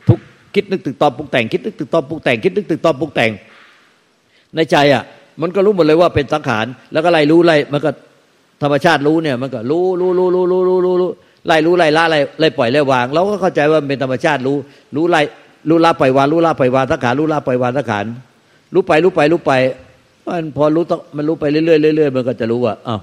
[0.09, 0.19] ทุก
[0.55, 3.31] คิดนึกตึกตอมปรุงแต่งคิดนึกตึกตอมปรุงแต่งคิดนึกตึกตอมปรุงแต่ง
[4.57, 5.03] ในใจอะ
[5.43, 7.91] มันก็รู้หมดเลยว่าเป็นสังขาร แล้วก็ไล่รู้ไล่มันก็
[8.63, 11.11] ธรรมชาติรู้เนี่ย มันก็รู้รู้รู้รู้รู้รู้รู้
[11.47, 14.57] ไล่รู้ไล่ละไล่ไล่ปล่อยไล่วาง เราก็เข้าใจว่าเป็นธรรมชาติรู้
[14.97, 15.21] รู้ไล่
[15.69, 18.05] รู้ละปล่อยวางรู้ละปล่อยวางสังขารรู้ละปล่อยวางสังขาร
[18.75, 19.53] รู้ไปรู้ไปรู้ไป
[20.27, 23.01] มันพอรู้ต้องมันรู้ไปเรื่อยเรื่อยมันก็จะรู้ว่าอ้าว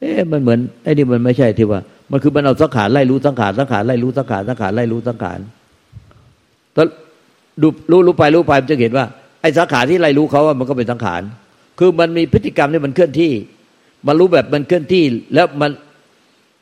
[0.00, 5.38] เอ๊ะมันเหมือนไอ้นี่มันไม่ใช่ที่ว่า มันคือมันเอาสังขารไล่รู้สังขารสังขารไล่รู้สังขารสังขารไล่รู้สังขาร
[6.76, 6.86] ตอน
[7.62, 9.06] ดูรู้รู้ไปรู้ไปมันจะเห็นว่า
[9.42, 11.22] ไอ้สังขารที่ไล่รู้เขาว่ามันก็เป็นสังขาร
[11.78, 13.32] คือมันมีพฤติกรรมที่มันเคลื่อนที่
[14.06, 15.70] มันรู้แบบมันเคลื่อนที่ แล้วมัน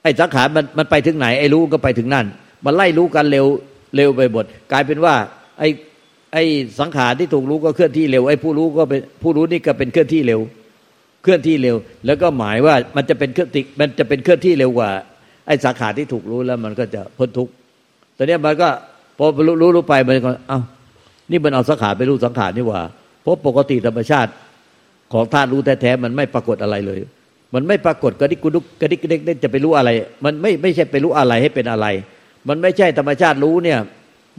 [0.09, 2.27] อ้สังขารมันมันไปถึงไหนไอ้รู้ก็ไปถึงนั่น
[2.65, 3.47] มันไล่รู้กันเร็ว
[3.97, 5.15] เร็วไปหมดกลายเป็นว่า
[5.59, 5.69] ไอ้
[6.33, 6.45] ไอ้
[6.81, 10.41] สังขารที่ถูกรู้ก็เคลื่อนที่เร็วไอ้ผู้รู้ก็เป็นผู้รู้นี่ก็เป็นเคลื่อนที่เร็ว
[11.23, 14.91] เคลื่อนที่เร็ว แล้วก็หมายว่ามันจะเป็นเคลื่อนติมันจะเป็นเคลื่อนที่เร็วกว่า
[15.47, 17.53] ไอ้สังขารที่ถูกรู้แล้วมันก็จะพ้นทุกข์
[18.17, 18.69] ตอนนี้มันก็
[19.19, 20.61] พอรู้รู้รู้ไปมันก็เอ้า
[21.31, 22.81] นี่มันเอาสังขารไปรู้สังขารนี่ว่า
[23.23, 24.31] เพราะปกติธรรมชาติ
[25.13, 27.01] ของธาตุรู้แท้ๆมันไม่ปรากฏอะไรเลย
[27.55, 29.91] มันไม่ปรากฏกระดิกกุดุกกระดิกกระดิกเด็กจะไปรู้อะไร
[30.25, 31.87] มันไม่ไม่ใช่ไปรู้อะไรให้เป็นอะไร
[32.49, 33.79] มันไม่ใช่ธรรมชาติรู้เนี่ย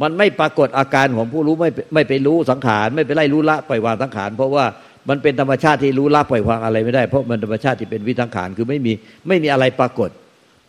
[0.01, 4.65] มันไม่ปรากฏอาการของผู้รู้ไม่ไม่ไปรู้สังขารไม่ไปไล่รู้ละปล่อยวางสังขารเพราะว่า
[5.09, 8.93] มันเป็นธรรมชาติที่รู้ละปล่อยวางอะไรไม่ได้เพราะมันธรรมชาติที่เป็นวิสังขารคือไม่มี
[9.27, 10.09] ไม่มีอะไรปรากฏ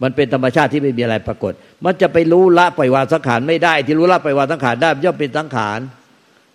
[0.03, 1.53] มันเป็นธรรมชาติที่ไม่มีอะไรปรากฏ
[1.85, 5.79] มันจะไปรู้ละปล่อยวางสังขารไม่ได้ ที่รู้ละปล่อยวางสังขารได้ย่อมเป็นสังขาร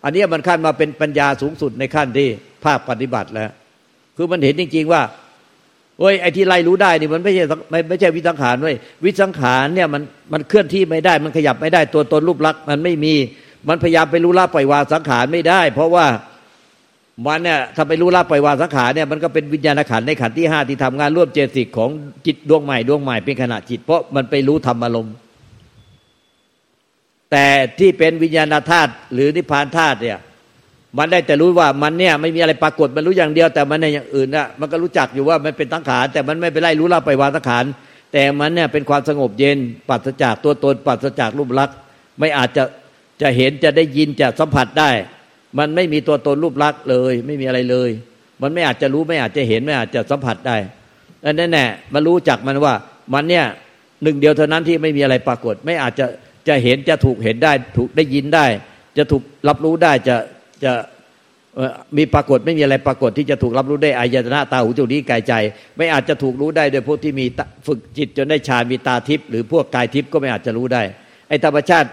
[0.03, 2.27] อันนี้มันขั้นมาเป็นปัญญาสูงสุดในขั้นที่
[2.65, 3.51] ภาคปฏิบัติแล้ว
[4.17, 5.01] คือมันเห็นจริง ๆ ว่า
[5.99, 10.01] เฮ้ยไอ้ที่ไล่รู้ได้นี่มันไม่ใช่ไม่ไม่ใช่วิสังขารเว้ยวิสังขารเนี่ยมัน
[10.33, 13.13] มันเคลื่อนที่ไม่ได้ มันขยับไม่ได้ตัวตนรูปลักษณ์มันไม่มี
[13.69, 16.05] มันพยายามไปรู้ละปล่อยวางสังขารไม่ได้ เพราะว่า
[17.25, 21.89] มันเนี่ยถ้าไปรู้ละปล่อยวางสังขารเนี่ยมันก็เป็นวิญญาณขันในขันที่ห้าที่ทำงานร่วมเจสิกของ
[22.25, 25.15] จิตดวงใหม่ดวงใหม่เป็นขณะจิต เพราะมันไปรู้ธรรมอารมณ์
[27.31, 27.47] แต่
[27.79, 30.19] ที่เป็นวิญญาณธาตุหรือนิพพานธาตุเนี่ย
[30.97, 37.65] มันได้แต่รู้ว่ามันเนี่ยไม่มีอะไรปรากฏมันรู้อย่างเดียว แต่มันในอย่างอื่นน่ะมันก็รู้จักอยู่ว่ามันเป็นตั้งขานแต่มันไม่ไปไล่รู้ละไปวางตั้งขาน
[38.13, 39.57] แต่มันเนี่ยเป็นความสงบเย็น
[39.89, 41.75] ปัสจากตัวตนปัสจากรูปลักษณ์
[42.19, 42.63] ไม่อาจจะ
[43.21, 44.89] จะเห็นจะได้ยินจะสัมผัสได้
[45.57, 47.89] มันไม่มีตัวตนรูปลักษณ์เลย ไม่มีอะไรเลย
[48.41, 50.57] มันไม่อาจจะรู้ไม่อาจจะเห็นไม่อาจจะสัมผัสได้
[51.25, 52.75] อันนั้นแน่มารู้จักมันว่า
[53.13, 53.45] มันเนี่ย
[54.03, 56.05] หนึ่งเดียวเท่านั้นที่ไม่มีอะไรปรากฏ ไม่อาจจะ
[56.47, 58.45] จะเห็นจะถูกเห็นได้ ถูกได้ยินได้
[58.97, 60.15] จะถูกรับรู้ได้จะ
[60.65, 60.73] จะ
[61.97, 65.33] มีปรากฏไม่มีอะไรปรากฏที่จะถูกรับรู้ได้อายตนะตาหูจมูกนิ้กายใจ
[65.77, 67.25] ไม่อาจจะถูกรู้ได้โดยพวกที่มี
[67.67, 70.81] ฝึกจิตจนได้ฌานมีตาทิพย์หรือพวกกายทิพย์ก็ไม่อาจจะรู้ได้
[71.29, 71.89] ไอ้ธรรมชาติ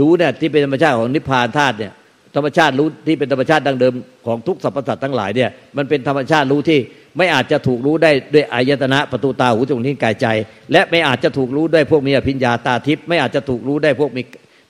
[0.00, 1.92] รู้เนี่ยที่เป็นธรรมชาติของนิพพานธาตุเนี่ย
[2.36, 3.94] ธรรมชาติรู้ที่เป็นธรรมชาติดังเดิม
[4.26, 6.80] ของทุกสรรพสัตว์ทั้งหลายเนี่ยมันเป็นธรรมชาติรู้ที่
[7.18, 10.26] ไม่อาจจะถูกรู้ได้ด้วยอายตนะประตูตาหูจมูกลิ้กายใจ
[10.72, 14.22] และไม่อาจจะถูกรู้ด้วยพวกมีอภิญญาตาทิพย์ไม่อาจจะถูกรู้ได้พวกมี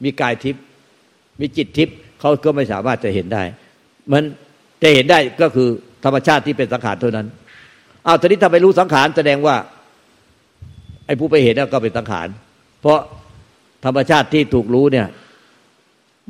[0.04, 0.62] มีกายทิพย์
[1.40, 3.42] มีจิตทิพย์ เขาก็ไม่สามารถจะเห็นได้
[4.12, 4.22] มัน
[4.82, 5.68] จะเห็นได้ก็คือ
[6.04, 7.26] ธรรมชาติที่เป็นสังขารเท่านั้น
[8.06, 9.56] อ้าวตอนนี้ถ้าไปรู้สังขารแสดงว่า
[11.06, 12.28] ไอ้ผู้ไปเห็นก็เป็นสังขาร
[12.80, 12.98] เพราะ
[13.84, 15.06] ธรรมชาติที่ถูกรู้เนี่ย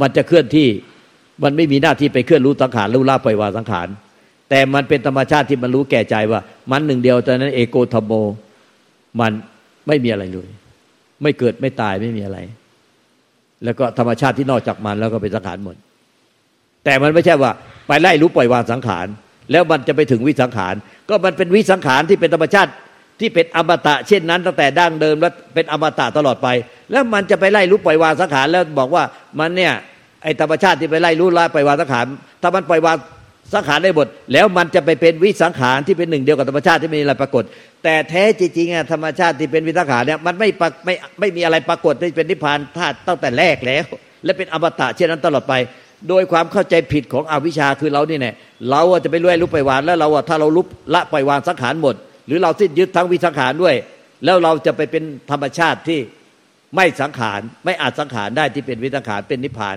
[0.01, 0.69] มันจะเคลื่อนที่
[1.43, 3.89] มันไม่มีหน้าที่ไปเคลื่อนรู้สังขารรู้ลาปล่อยวางสังขาร
[4.51, 8.13] แต่มันเป็นธรรมชาติที่มันรู้แก่ใจว่า มันหนึ่งเดียวตอนนั้นเอโกธรรมโม
[9.21, 9.33] มัน
[9.87, 10.49] ไม่มีอะไรเลย
[11.23, 12.39] ไม่เกิดไม่ตายไม่มีอะไร
[13.65, 15.77] แล้วก็ธรรมชาติที่นอกจากมันแล้วก็เป็นสังขารหมด
[16.85, 17.53] แต่มันไม่ใช่ว่า
[17.87, 19.07] ไปไล่รู้ปล่อยวางสังขาร
[19.51, 20.75] แล้วมันจะไปถึงวิสังขาร
[21.09, 22.71] ก็มันเป็นวิสังขารที่เป็นธรรมชาติ
[23.21, 26.49] ที่เป็นอมตะเช่นนั้นตั้งแต่ดั้งเดิมแล้วเป็นอมตะตลอดไป
[26.91, 29.03] แล้วมันจะไปไล่รู้ปล่อยวางสังขารแล้วบอกว่า
[29.39, 29.73] มันเนี่ย
[30.23, 32.07] ไอธรรมชาติที่ไปไล่รู้ละปล่อยวางสังขาร
[32.43, 32.97] ถ้ามันปล่อยวาง
[33.53, 37.45] สังขารได้หมดแล้วมันจะไปเป็นวิสังขารที่เป็นหนึ่งเดียวกับธรรมชาติที่ไม่มีอะไรปรากฏ
[37.85, 40.49] แต่แท้จริงๆธรรมชาติที่เป็นวิสังขารเนี่ยมันไม่
[40.85, 43.85] ไม่ไม่มีอะไรปรากฏที่เป็นนิพพานธาตุตั้งแต่แรกแล้ว
[44.25, 45.55] และเป็นอมตะเช่นนั้นตลอดไป
[46.09, 48.33] โดยความเข้าใจผิดของอวิชชาคือเรานี่แน่
[48.71, 50.63] เราจะไปรู้รู้ปล่อยวางแล้วเราถ้าเราลุ
[50.95, 51.95] ละปล่อยวางสังขารหมด
[52.27, 53.75] หรือเราสิ้นยึดทั้งวิสังขารด้วย
[54.25, 56.01] แล้วเราจะไปเป็นธรรมชาติที่
[56.77, 59.77] ไม่สังขารไม่อาจสังขารได้ที่เป็นวิสังขารเป็นนิพพาน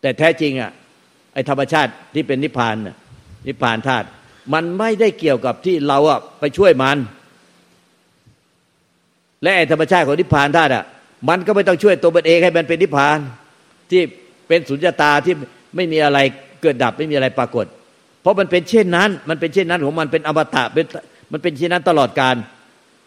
[0.00, 0.70] แต่แท้จริงอะ
[1.34, 2.74] ไอธรรมชาติที่เป็นนิพพาน
[3.46, 4.06] นิพพานธาตุ
[4.54, 6.98] มันไม่ได้เกี่ยวกับที่เราอะไปช่วยมัน
[9.42, 10.84] และไอธรรมชาติของนิพพานธาตุอะ
[11.28, 13.18] มันก็ไม่ต้องช่วยตัวมันเองให้มันเป็นนิพพาน
[13.90, 14.02] ที่
[14.48, 15.34] เป็นสุญญตาที่
[15.76, 16.18] ไม่มีอะไร
[16.62, 17.66] เกิดดับไม่มีอะไรปรากฏ
[18.22, 20.84] เพราะมันเป็นเช่นนั้น มันเป็นเช่นนั้นของมันเป็นอมตะเป็น
[21.32, 22.36] มันเป็นเช่นนั้นตลอดการ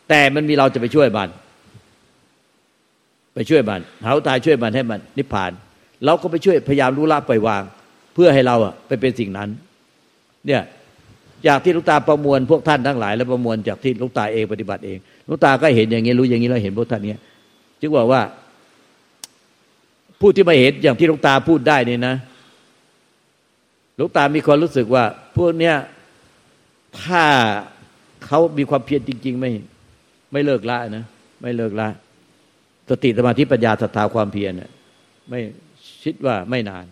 [0.10, 1.30] แต่มันมีเราจะไปช่วยมัน
[3.34, 5.52] ไปช่วยมันหาตายช่วยมันให้มันนิพพาน
[6.06, 7.64] เราก็ไปช่วยพยายามรู้ละปล่อยวาง
[8.14, 9.50] เพื่อให้เราอะไปเป็นสิ่งนั้น
[10.48, 10.62] เนี่ย
[11.48, 14.98] จากที่ลูกตาประมวลพวกท่านทั้งหลาย และประมวลจากที่ลูกตาเองปฏิบัติเอง
[15.30, 17.22] ลูกตาก็เห็นอย่างนี้รู้อย่างนี้แล้วเห็นพวกท่านเนี้ย
[17.82, 18.22] จึงบอกว่า
[20.20, 22.16] ผู้ที่มาเห็นอย่างที่ลูกตาพูดได้นี่นะ
[24.00, 25.04] ลูกตามีความรู้สึกว่า
[25.38, 25.76] พวกเนี้ย
[27.02, 27.24] ถ้า
[28.26, 29.52] เขามีความเพียรจริง ๆ ไม่
[30.32, 31.06] ไม่เลิกละนะ
[31.42, 31.88] ไม่เลิกละ
[32.90, 34.70] สติสมาธิปัญญาศรัทธาความเพียรเนี่ย
[35.30, 35.40] ไม่
[36.04, 36.86] คิดว่าไม่นาน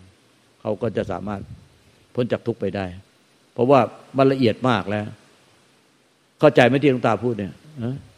[0.60, 1.42] เขาก็จะสามารถ
[2.14, 2.86] พ้นจากทุกข์ไปได้
[3.52, 3.80] เพราะว่า
[4.16, 5.06] มันละเอียดมากแล้ว
[6.40, 7.54] เข้าใจไหมที่หลวงตาพูดเนี่ย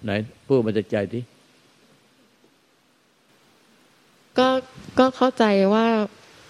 [0.05, 0.11] ไหน
[0.48, 1.22] พูดมาจากใจที่
[4.38, 4.48] ก็
[4.98, 5.87] ก็เข้าใจว่า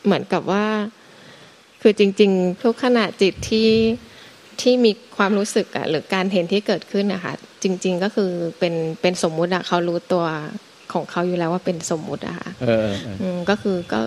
[0.05, 0.67] เหมือนกับว่า
[1.83, 3.71] คือจริง ๆ ทุกขณะจิตที่
[4.61, 10.25] ที่มีความรู้สึกอะหรือการเห็นที่เกิดขึ้นนะคะจริง ๆ ก็คือเป็นเป็นสมมุติอะเขารู้ตัว
[10.93, 12.49] ของเขาอยู่แล้วว่าเป็นสมมุติอะค่ะ
[13.51, 14.01] ก็คือก็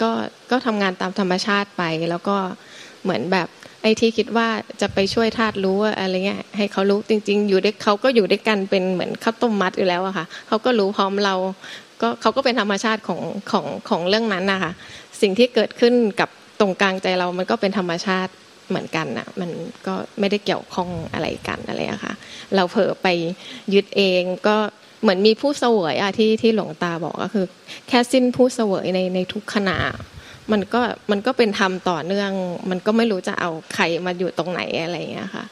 [0.00, 0.10] ก็
[0.50, 2.36] ก็ทำงานตามธรรมชาติไป แล้วก็
[3.02, 3.48] เหมือนแบบ
[3.82, 4.48] ไอ้ที่คิดว่า
[4.80, 11.34] จะไปช่วยธาตุรู้อะไรเงี้ยให้เขารู้จริง ๆ อยู่ด้วยเขาก็อยู่ด้วยกันเป็นเหมือนข้าวต้มมัดอยู่แล้วอะค่ะเขาก็รู้พร้อมเรา
[12.02, 14.72] ก็เขาก็เป็นธรรมชาติของของของเรื่องนั้นนะคะ
[15.20, 16.28] สิ่งที่เกิดขึ้นกับ
[16.60, 18.32] ตรงกลางใจเรามันก็เป็นธรรมชาติ
[18.68, 19.50] เหมือนกันนะมัน
[19.86, 22.14] ก็ไม่ได้เกี่ยวข้องอะไรกันอะไรอะค่ะ
[22.56, 23.06] เราเผลอไป
[23.74, 24.56] ยึดเองก็
[25.02, 27.46] เหมือนมีผู้เสวยอะที่ที่หลวงตาบอกก็คือ
[27.88, 29.78] แค่สิ้นผู้เสวยในในทุกขณะ
[30.52, 32.30] มันก็มันก็เป็นธรรมต่อเนื่อง
[32.70, 35.44] มันก็ไม่รู้จะเอาใครมาอยู่ตรงไหนอะไรอย่างเงี้ยค่ะ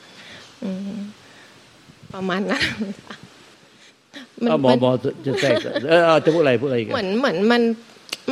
[2.14, 2.64] ประมาณนั้น
[4.40, 4.90] หมอหมอ
[5.26, 5.54] จะแทรก
[5.88, 7.62] เออจะพูดอะไรพูดอะไรกันเหมือนเหมือนมัน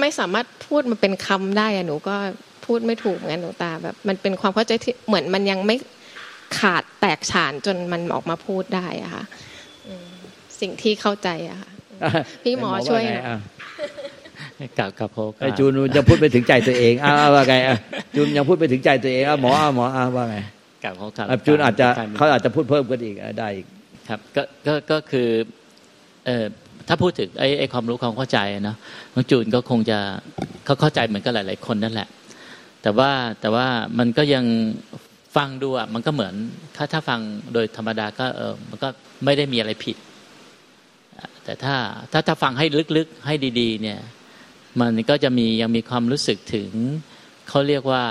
[0.00, 2.16] ไม่สามารถพูดมันเป็นคำได้อะหนูก็
[2.66, 5.76] พูดไม่ถูกงั้นหนูตาแบบ มันเป็นความเข้าใจที่เหมือนมันยังไม่
[6.59, 9.24] ขาดแตกฉานจนมันออกมาพูดได้อะค่ะ
[10.60, 11.70] สิ่งที่เข้าใจอะค่ะ
[12.42, 13.40] พี่หมอช่วยนะ
[14.78, 17.76] กับกับพไอจูนยังพูดไปถึงใจตัวเองอ้าวว่าไงอะ
[18.16, 20.36] จูนยังพูดไปถึงใจตัวเองอะหมออะหมออะว่าไง
[20.84, 23.66] กับเขาครับจูนอาจจะเขาอาจจะพูดเพิ่มกันอีกได้อีก
[24.08, 25.28] ครับก็ก็ก็คือ
[26.26, 26.44] เอ่อ
[26.88, 28.76] ถ้าพูดถึงไอ้ไอ้ความรู้ความเข้าใจเนาะ
[29.14, 29.98] น้องจูนก็คงจะ
[30.64, 32.08] เขาเข้าใจเหมือนกับหลาย ๆ คนนั่นแหละ
[32.82, 33.66] แต่ว่าแต่ว่า
[33.98, 34.44] มันก็ยัง
[35.36, 36.34] ฟังดูอะมันก็เหมือน
[36.76, 37.20] ถ้าถ้าฟัง
[37.52, 38.88] โดยธรรมดาก็เออมันก็
[39.24, 39.96] ไม่ได้มีอะไรผิด
[41.44, 41.76] แต่ถ้า
[42.12, 44.00] ถ้าถ้าฟังให้ลึกๆให้ดีๆ เนี่ย
[44.81, 46.70] มันก็จะมียังมีความรู้สึกถึง
[47.48, 48.04] เขาเรียกว่า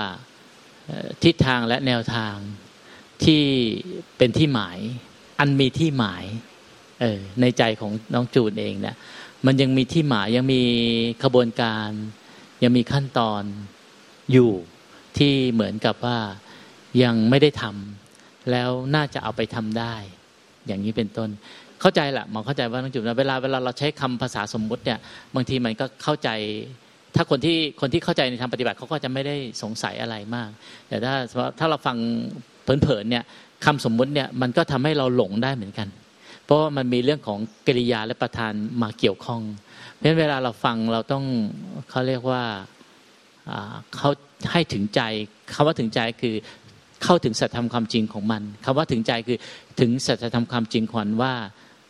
[1.24, 2.36] ทิศทางและแนวทาง
[3.24, 3.42] ที่
[4.18, 4.78] เป็นที่หมาย
[5.40, 6.24] อันมีที่หมาย
[7.00, 8.96] เออในใจของน้องจูนเองเนี่ย
[9.46, 10.62] มันยังมีที่หมายยังมี
[11.22, 11.90] ขบวนการ
[12.62, 13.42] ยังมีขั้นตอน
[14.32, 14.52] อยู่
[15.18, 16.18] ที่เหมือนกับว่า
[17.02, 19.94] ยังไม่ได้ทำแล้วน่าจะเอาไปทำได้
[20.66, 21.30] อย่างนี้เป็นต้น
[21.80, 24.98] เข้าใจแหละมองเข้าใจว่าน้องจุ๋มเวลาเวลาเราใช้คำภาษาสมมุติเนี่ย
[25.34, 26.28] บางทีมันก็เข้าใจ
[27.16, 30.48] ถ้าคนที่คนที่เข้าใจในทางปฏิบัติเขาก็จะไม่ได้สงสัยอะไรมาก
[30.88, 31.14] แต่ถ้า
[31.58, 31.96] ถ้าเราฟัง
[32.62, 33.24] เผินๆเนี่ย
[33.64, 35.88] คำสมมุติเนี่ยมันก็ทำให้เราหลงได้เหมือนกัน
[36.44, 39.42] เพราะว่ามันมีเรื่องของกริยาและประธานมาเกี่ยวข้อง
[39.94, 41.24] เพราะฉะนั้นเวลาเราฟังเราต้อง
[41.90, 42.42] เขาเรียกว่า
[43.96, 44.10] เขา
[44.52, 45.00] ให้ถึงใจ
[45.54, 46.34] คำว่าถึงใจคือ
[47.04, 49.38] เข้าถึงสัจธรรมความจริงของมันคำว่าถึงใจคือ
[49.80, 51.32] ถึงสัจธรรมความจริงขวัญว่า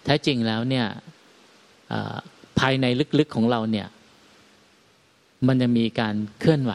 [0.05, 0.87] แท้จริงแล้วเนี่ย
[2.59, 2.87] ภายใน
[3.19, 3.89] ลึกๆของเราเนี่ย
[5.47, 6.75] มันจะมีการเคลื่อนไหว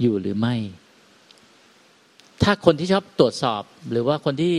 [0.00, 0.54] อยู่หรือไม่
[2.42, 4.56] ถ้าคนที่ชอบตรวจสอบหรือว่าคนที่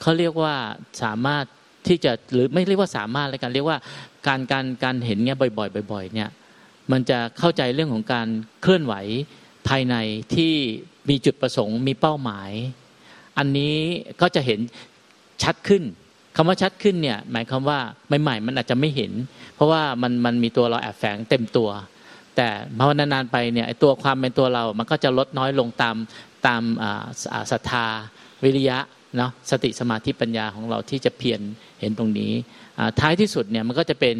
[0.00, 0.54] เขาเรียกว่า
[1.02, 1.44] สามารถ
[1.88, 3.78] ที่จะหรือไม่เรียกว่าสามารถเลยกันเรียกว่า
[4.26, 6.30] การการการเห็นเงี้ยบ่อยๆบ่อย ๆ เนี่ย
[6.92, 8.28] มันจะเข้าใจเรื่องของการ
[8.62, 8.94] เคลื่อนไหว
[9.68, 9.96] ภายใน
[10.34, 10.54] ที่
[11.08, 12.50] มีจุดประสงค์มีเป้าหมาย
[13.38, 13.74] อันนี้
[14.20, 14.60] ก็จะเห็น
[15.42, 15.82] ชัดขึ้น
[16.36, 17.78] คำว่าชัดขึ้นเนี่ยหมายความว่า
[18.22, 19.12] ใหม่ๆมันอาจจะไม่เห็น
[19.54, 21.68] เพราะว่ามันมันมีตัวเราแอบแฝงเต็มตัว
[22.36, 25.96] แต่พอนานๆไปเนี่ยตัวความเป็นตัวเรา มันก็จะลดน้อยลงตาม
[26.46, 26.62] ตาม
[27.50, 27.86] ศรัทธา
[28.44, 28.78] วิริยะ
[29.16, 31.40] เนาะสติสมาธิปัญญาของเราที่จะเพียร
[31.80, 32.32] เห็นตรงนี้
[33.00, 34.16] ท้ายที่สุดเนี่ยมันก็จะเป็น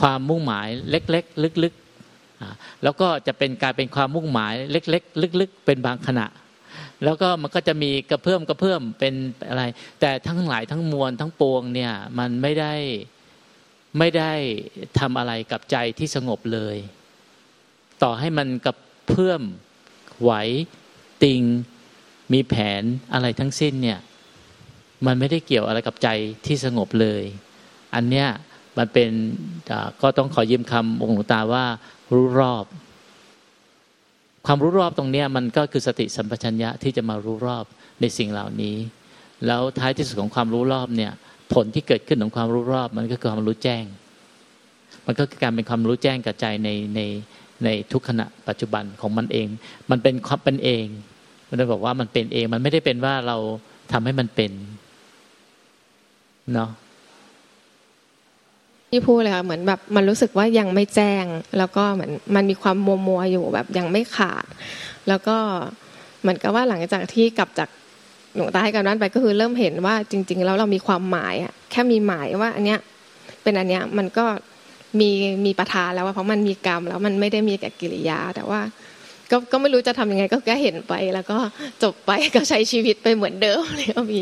[0.00, 6.26] ความมุ่งหมายเล็กๆ ลึกๆแล้วก็จะเป็นการเป็นความมุ่งหมายเล็ก ๆ ลึก ๆ เป็นบางขณะ
[7.04, 9.14] แล้วก็มันก็จะมีกระเพื่อมกระเพื่อมเป็น
[9.48, 9.62] อะไร
[10.00, 12.74] แต่ทั้งหลายทั้งมวลทั้งปวงเนี่ยมันไม่ได้
[13.98, 14.32] ไม่ได้
[14.98, 16.76] ทำอะไรกับใจที่สงบเลย
[18.02, 18.74] ต่อให้มันกระ
[19.08, 19.42] เพื่อม
[20.22, 20.32] ไหว
[21.22, 21.42] ติง
[22.32, 24.00] มีแผนอะไรทั้งสิ้นเนี่ย
[25.06, 26.08] มันไม่ได้เกี่ยวอะไรกับใจ
[26.46, 27.22] ที่สงบเลย
[27.94, 28.28] อันเนี้ย
[28.78, 29.10] มันเป็น
[30.02, 31.64] ก็ต้องขอยืมคำองค์หลวงตาว่า
[32.12, 32.64] รู้รอบ
[34.46, 37.64] ความรู้รอบตรงนี้มันก็คือสติสัมปชัญญะที่จะมารู้รอบ
[38.00, 38.76] ในสิ่งเหล่านี้
[39.46, 41.12] แล้วท้ายที่สุดของความรู้รอบเนี่ย
[41.54, 43.84] ผลที่เกิดขึ้นของความรู้รอบมันก็คือความรู้แจ้ง
[45.06, 47.00] มันก็คือการเป็นความรู้แจ้งกับใจในใน
[47.64, 49.48] ในทุกขณะปัจจุบันของมันเอง
[49.90, 50.86] มันเป็นความเป็นเอง
[51.48, 53.36] มันจะบอกว่ามันเป็นเอง มันไม่ได้เป็นว่าเรา
[53.92, 54.52] ทำให้มันเป็น
[56.54, 56.70] เนาะ
[58.94, 61.24] ที่พูดเลยค่ะเหมือนแบบมันรู้สึกว่ายังไม่แจ้ง
[61.58, 64.44] แล้วก็เหมือนมันมีความมัวมัวอยู่แบบยังไม่ขาด
[65.08, 65.36] แล้วก็
[66.20, 67.68] เหมือนกับว่าหลังจากที่กลับจาก
[68.36, 72.80] หลวงตาให้การนั้นไปก็คือเริ่มเห็นว่าจริง ๆ แล้วเรามีความหมายอะแค่มีหมายว่าอันเนี้ย
[73.42, 74.24] เป็นอันเนี้ยมันก็
[75.00, 75.10] มี
[75.46, 78.60] มีประธานแล้วว่าเพราะมันมีกรรมแล้วมันไม่ได้มีแก่กิริยา แต่ว่า
[79.30, 81.38] ก็ก็ไม่รู้จะทำยังไงก็แค่เห็นไป แล้วก็
[81.82, 84.20] จบไปก็ใช้ชีวิตไปเหมือนเดิมเลยก็มี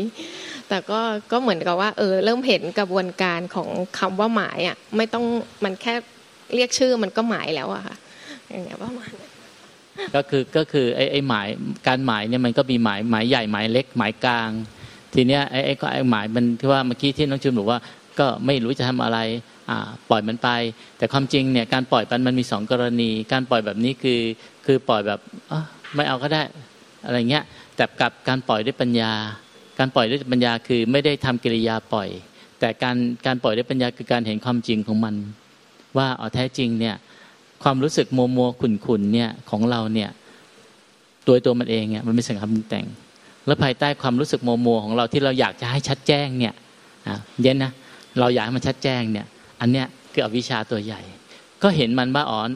[0.69, 0.99] แต่ก็
[1.31, 5.25] ก็เหมือนกับว่าเออเริ่มเห็นกระบวนการของคำว่าหมายอะไม่ต้อง
[5.63, 5.93] มันแค่
[6.55, 7.95] เรียกชื่อมันก็หมายแล้วอะค่ะ
[8.49, 9.11] อย่างเงี้ยประมาณ
[10.15, 11.47] ก็คือก็คือไอ้ไอ้หมาย
[11.87, 14.49] การหมายเนี่ยมันก็มีหมายหมายใหญ่หมายเล็กหมายกลาง
[15.13, 17.79] ทีเนี้ยไอ้ไอ้ก็ไอ้หมายมันที่ว่าเมื่อกี้ที่น้องชุนบอกว่า
[18.19, 19.19] ก็ไม่รู้จะทำอะไร
[19.69, 20.49] อ่าปล่อยมันไป
[20.97, 24.19] แต่ความจริงเนี่ยการปล่อยมันมันมีสองกรณี การปล่อยแบบนี้คือ
[24.65, 25.19] คือปล่อยแบบ
[25.95, 26.43] ไม่เอาก็ได้
[27.05, 27.43] อะไรเงี้ย
[27.75, 29.11] แต่กับการปล่อยด้วยปัญญา
[29.85, 32.09] การปล่อยด้วยปัญญาคือไม่ได้ทำกิริยาปล่อย
[32.59, 35.15] แต่การการปล่อยด้วยปัญญาคือการเห็นความจริงของมัน
[35.97, 36.95] ว่าอ๋อแท้จริงเนี่ย
[37.63, 40.09] ความรู้สึกโมโมขุนขุนเนี่ยของเราเนี่ย
[41.27, 42.85] ตัวตัวมันเองเนี่ยมันไม่สังคำแต่ง
[43.45, 46.53] แล้วภายใต้ความรู้สึกโมโมของเราที่เราอยากจะให้ชัดแจ้งเนี่ย
[47.41, 47.71] เย็นนะ
[48.19, 49.25] เราอยากให้มันชัดแจ้งเนี่ย
[49.61, 51.01] อันเนี้ยคืออวิชชาตัวใหญ่
[51.63, 52.49] ก็เห็นมันว่าอ๋อน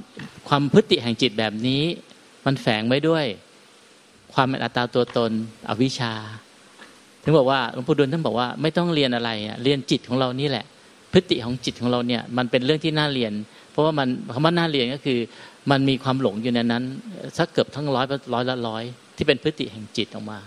[0.47, 1.81] ความพฤติแห่งจิตแบบนี้
[2.45, 3.25] มันแฝงไว้ด้วย
[4.33, 5.31] ความเป็นอัตตาตัวตน
[5.69, 6.13] อวิชชา
[7.27, 9.29] ถึงบอกว่าหลวงปู่ดูลท่านบอกว่าไม่ต้องเรียนอะไร
[9.63, 10.65] เรียนจิตของเรานี่แหละ
[11.11, 13.33] พฤติของจิตของเราเนี่ยมันเป็นเรื่องที่น่าเรียน
[13.71, 15.19] เพราะว่ามันคำว่าน่าเรียนก็คือ
[15.71, 16.83] มันมีความหลงอยู่ในนั้น
[17.37, 18.83] สักเกือบทั้งร้อยร้อยละร้อย
[19.17, 20.39] ที่เป็นพฤติแห่งจิตออกมา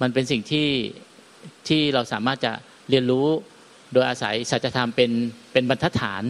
[0.00, 0.68] มันเป็นสิ่งที่
[1.68, 2.52] ที่เราสามารถจะ
[2.90, 3.26] เรียนรู้
[3.92, 5.10] โดยอาศัยสัจธรรมเป็น
[5.52, 6.22] เป็นบรรทัดฐาน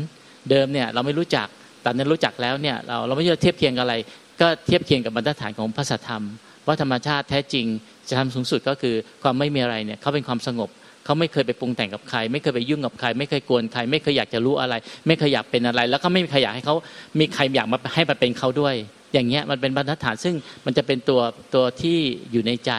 [0.51, 1.49] เดิมเนี่ยเราไม่รู้จัก
[1.83, 3.93] แต่นี้รู้จักแล้วเนี่ยเราเราไม่จะเทียบเคียงอะไร
[4.41, 6.25] ก็เทียบเคียงกับบรรทัดฐานของพระสัทธรรม
[6.67, 7.67] ว่าธรรมชาติแท้จริง
[8.09, 10.71] จะทำสูงสุดก็คือความไม่มีอะไรเนี่ยเขาเป็นความสงบ
[11.05, 14.75] เขาไม่เคยไปปรุงแต่งกับใคร ไม่เคยไปยุ่งกับใคร ไม่เคยกวนใคร ไม่เคยอยากจะรู้อะไร
[15.07, 16.75] ไม่เคยอยากเป็นอะไร แล้วก็ไม่มีใครอยากให้เขา
[17.19, 18.75] มีใครอยากมาให้มาเป็นเขาด้วย
[19.13, 20.35] อย่างเงี้ยมันเป็นบรรทัดฐานซึ่ง
[20.67, 21.21] มันจะเป็นตัว
[21.55, 21.99] ตัวที่
[22.33, 22.73] อยู่ในใจ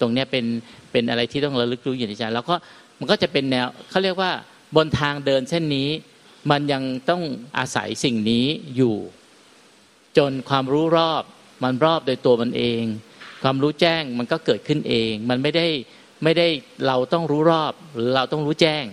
[0.00, 0.44] ตรงเนี้ยเป็น
[0.92, 2.54] เป็นอะไรที่ต้องระลึกรู้อยู่ในใจ แล้วก็
[2.98, 4.30] มันก็จะเป็นแนวเขาเรียกว่า
[4.76, 5.88] บนทางเดินเส้นนี้
[6.50, 7.22] มันยังต้อง
[7.58, 8.96] อาศัยสิ่งนี้อยู่
[10.18, 11.22] จนความรู้รอบ
[11.62, 12.82] มันรอบโดยตัวมันเอง
[13.42, 15.66] ความรู้แจ้งมันก็เกิดขึ้นเอง มันไม่ได้
[16.24, 16.46] ไม่ได้
[16.86, 18.84] เราต้องรู้รอบหรือเราต้องรู้แจ้ง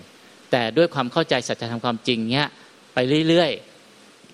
[0.51, 2.49] แต่ด้วยความเข้าใจสัจธรรมความจริงเนี้ย
[2.93, 3.51] ไปเรื่อย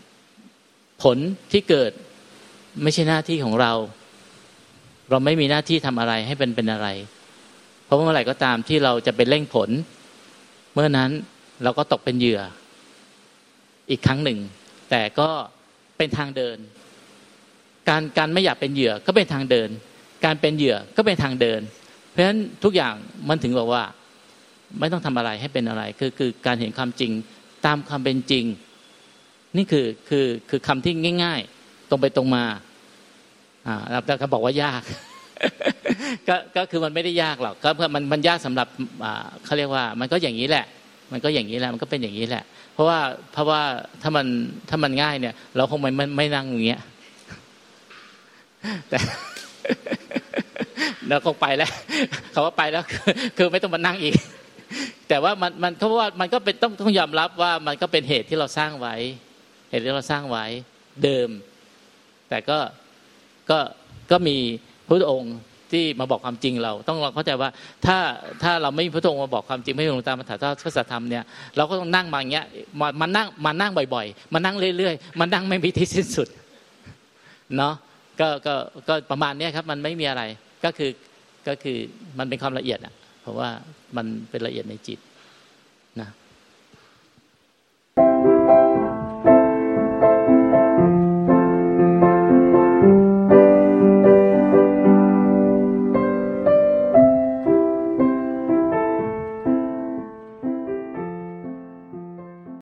[0.10, 1.18] ๆผล
[1.52, 1.92] ที่เกิด
[2.84, 3.74] ไม่ใช่หน้าที่ของเรา
[5.10, 6.88] เราไม่มีหน้าที่ทำอะไรให้เป็นเป็นอะไร
[7.86, 9.70] เพราะเมื่อไหร่ก็ตามที่เราจะเป็นเร่งผล
[10.74, 11.12] เมื่อนั้น
[11.64, 12.42] เราก็ตกเป็นเหยื่อ
[13.90, 14.40] อีกครั้งหนึ่ง
[14.90, 15.30] แต่ก็
[15.98, 16.58] เป็นทางเดิน
[17.90, 19.70] การการไม่อยากเป็นเหยื่อก็เป็นทางเดิน
[20.26, 21.62] การเป็นเหยื่อก็เป็นทางเดิน
[22.10, 22.94] เพราะฉะนั้นทุกอย่าง
[23.30, 23.84] มันถึงบอกว่า
[24.80, 27.12] ไม่ต้องทำอะไรให้เป็นอะไร คือคือการเห็นความจริง
[27.66, 28.46] ตามความเป็นจริง
[29.58, 32.44] นี่คือคือคือคำที่ง่าย ๆ ตรงไปตรงมา
[33.68, 34.82] อ่าแต่เขาบอกว่ายาก
[36.28, 38.68] ก็ก็คือมันไม่ได้ยากหรอกก็เพื่อมันมันยากสำหรับ
[39.04, 40.66] อ่าเขาเรียกว่า มันก็อย่างนี้แหละ
[41.12, 43.00] มันก็อย่างนี้แหละมันก็เป็นอย่างนี้แหละ เพราะว่า
[43.34, 43.62] เพราะว่า
[44.02, 44.26] ถ้ามัน
[44.70, 46.82] ถ้ามันง่ายเนี่ย เราคงไม่ไม่นั่งอย่างเงี้ย
[48.90, 48.98] แต่
[51.10, 51.72] เราคงไปแล้ว
[52.32, 52.84] เขาว่าไปแล้ว
[53.38, 54.16] คือไม่ต้องมานั่งอีก
[55.10, 58.96] แต่ว่ามันมันเพราว่ามันก็เป็นต้องต้องยอมรับว่ามันก็เป็นเหตุที่เราสร้างไว้
[59.70, 60.46] เหตุที่เราสร้างไว้
[61.04, 61.30] เดิม
[62.30, 62.58] แต่ก็
[63.50, 63.60] ก็
[64.12, 64.38] ก็มี
[64.88, 65.36] พระองค์
[65.72, 67.50] ที่มาบอกความจริงเรา ต้องเราเข้าใจว่า
[67.86, 67.98] ถ้า
[68.44, 71.24] ถ้าเราไม่มีพระองค์มาบอกความจริงไม่ลงตามาถ่ายทอดพระสัทธรรมเนี่ย
[71.58, 72.46] เราก็ต้องนั่งมาอย่างเงี้ย
[72.80, 76.28] มามานั่งมานั่งบ่อยๆมานั่งเรื่อยๆมานั่งไม่มีที่สิ้นสุด
[77.58, 77.74] เนาะ
[78.20, 78.56] ก็ก็
[78.88, 80.24] ก็ประมาณนี้ครับ มันไม่มีอะไร
[80.64, 80.92] ก็คือ
[81.48, 81.78] ก็คือ
[82.20, 83.50] มันเป็นความละเอียดอะ เพราะว่า
[83.98, 85.00] มันเป็นละเอียดในจิต
[86.02, 86.10] นะ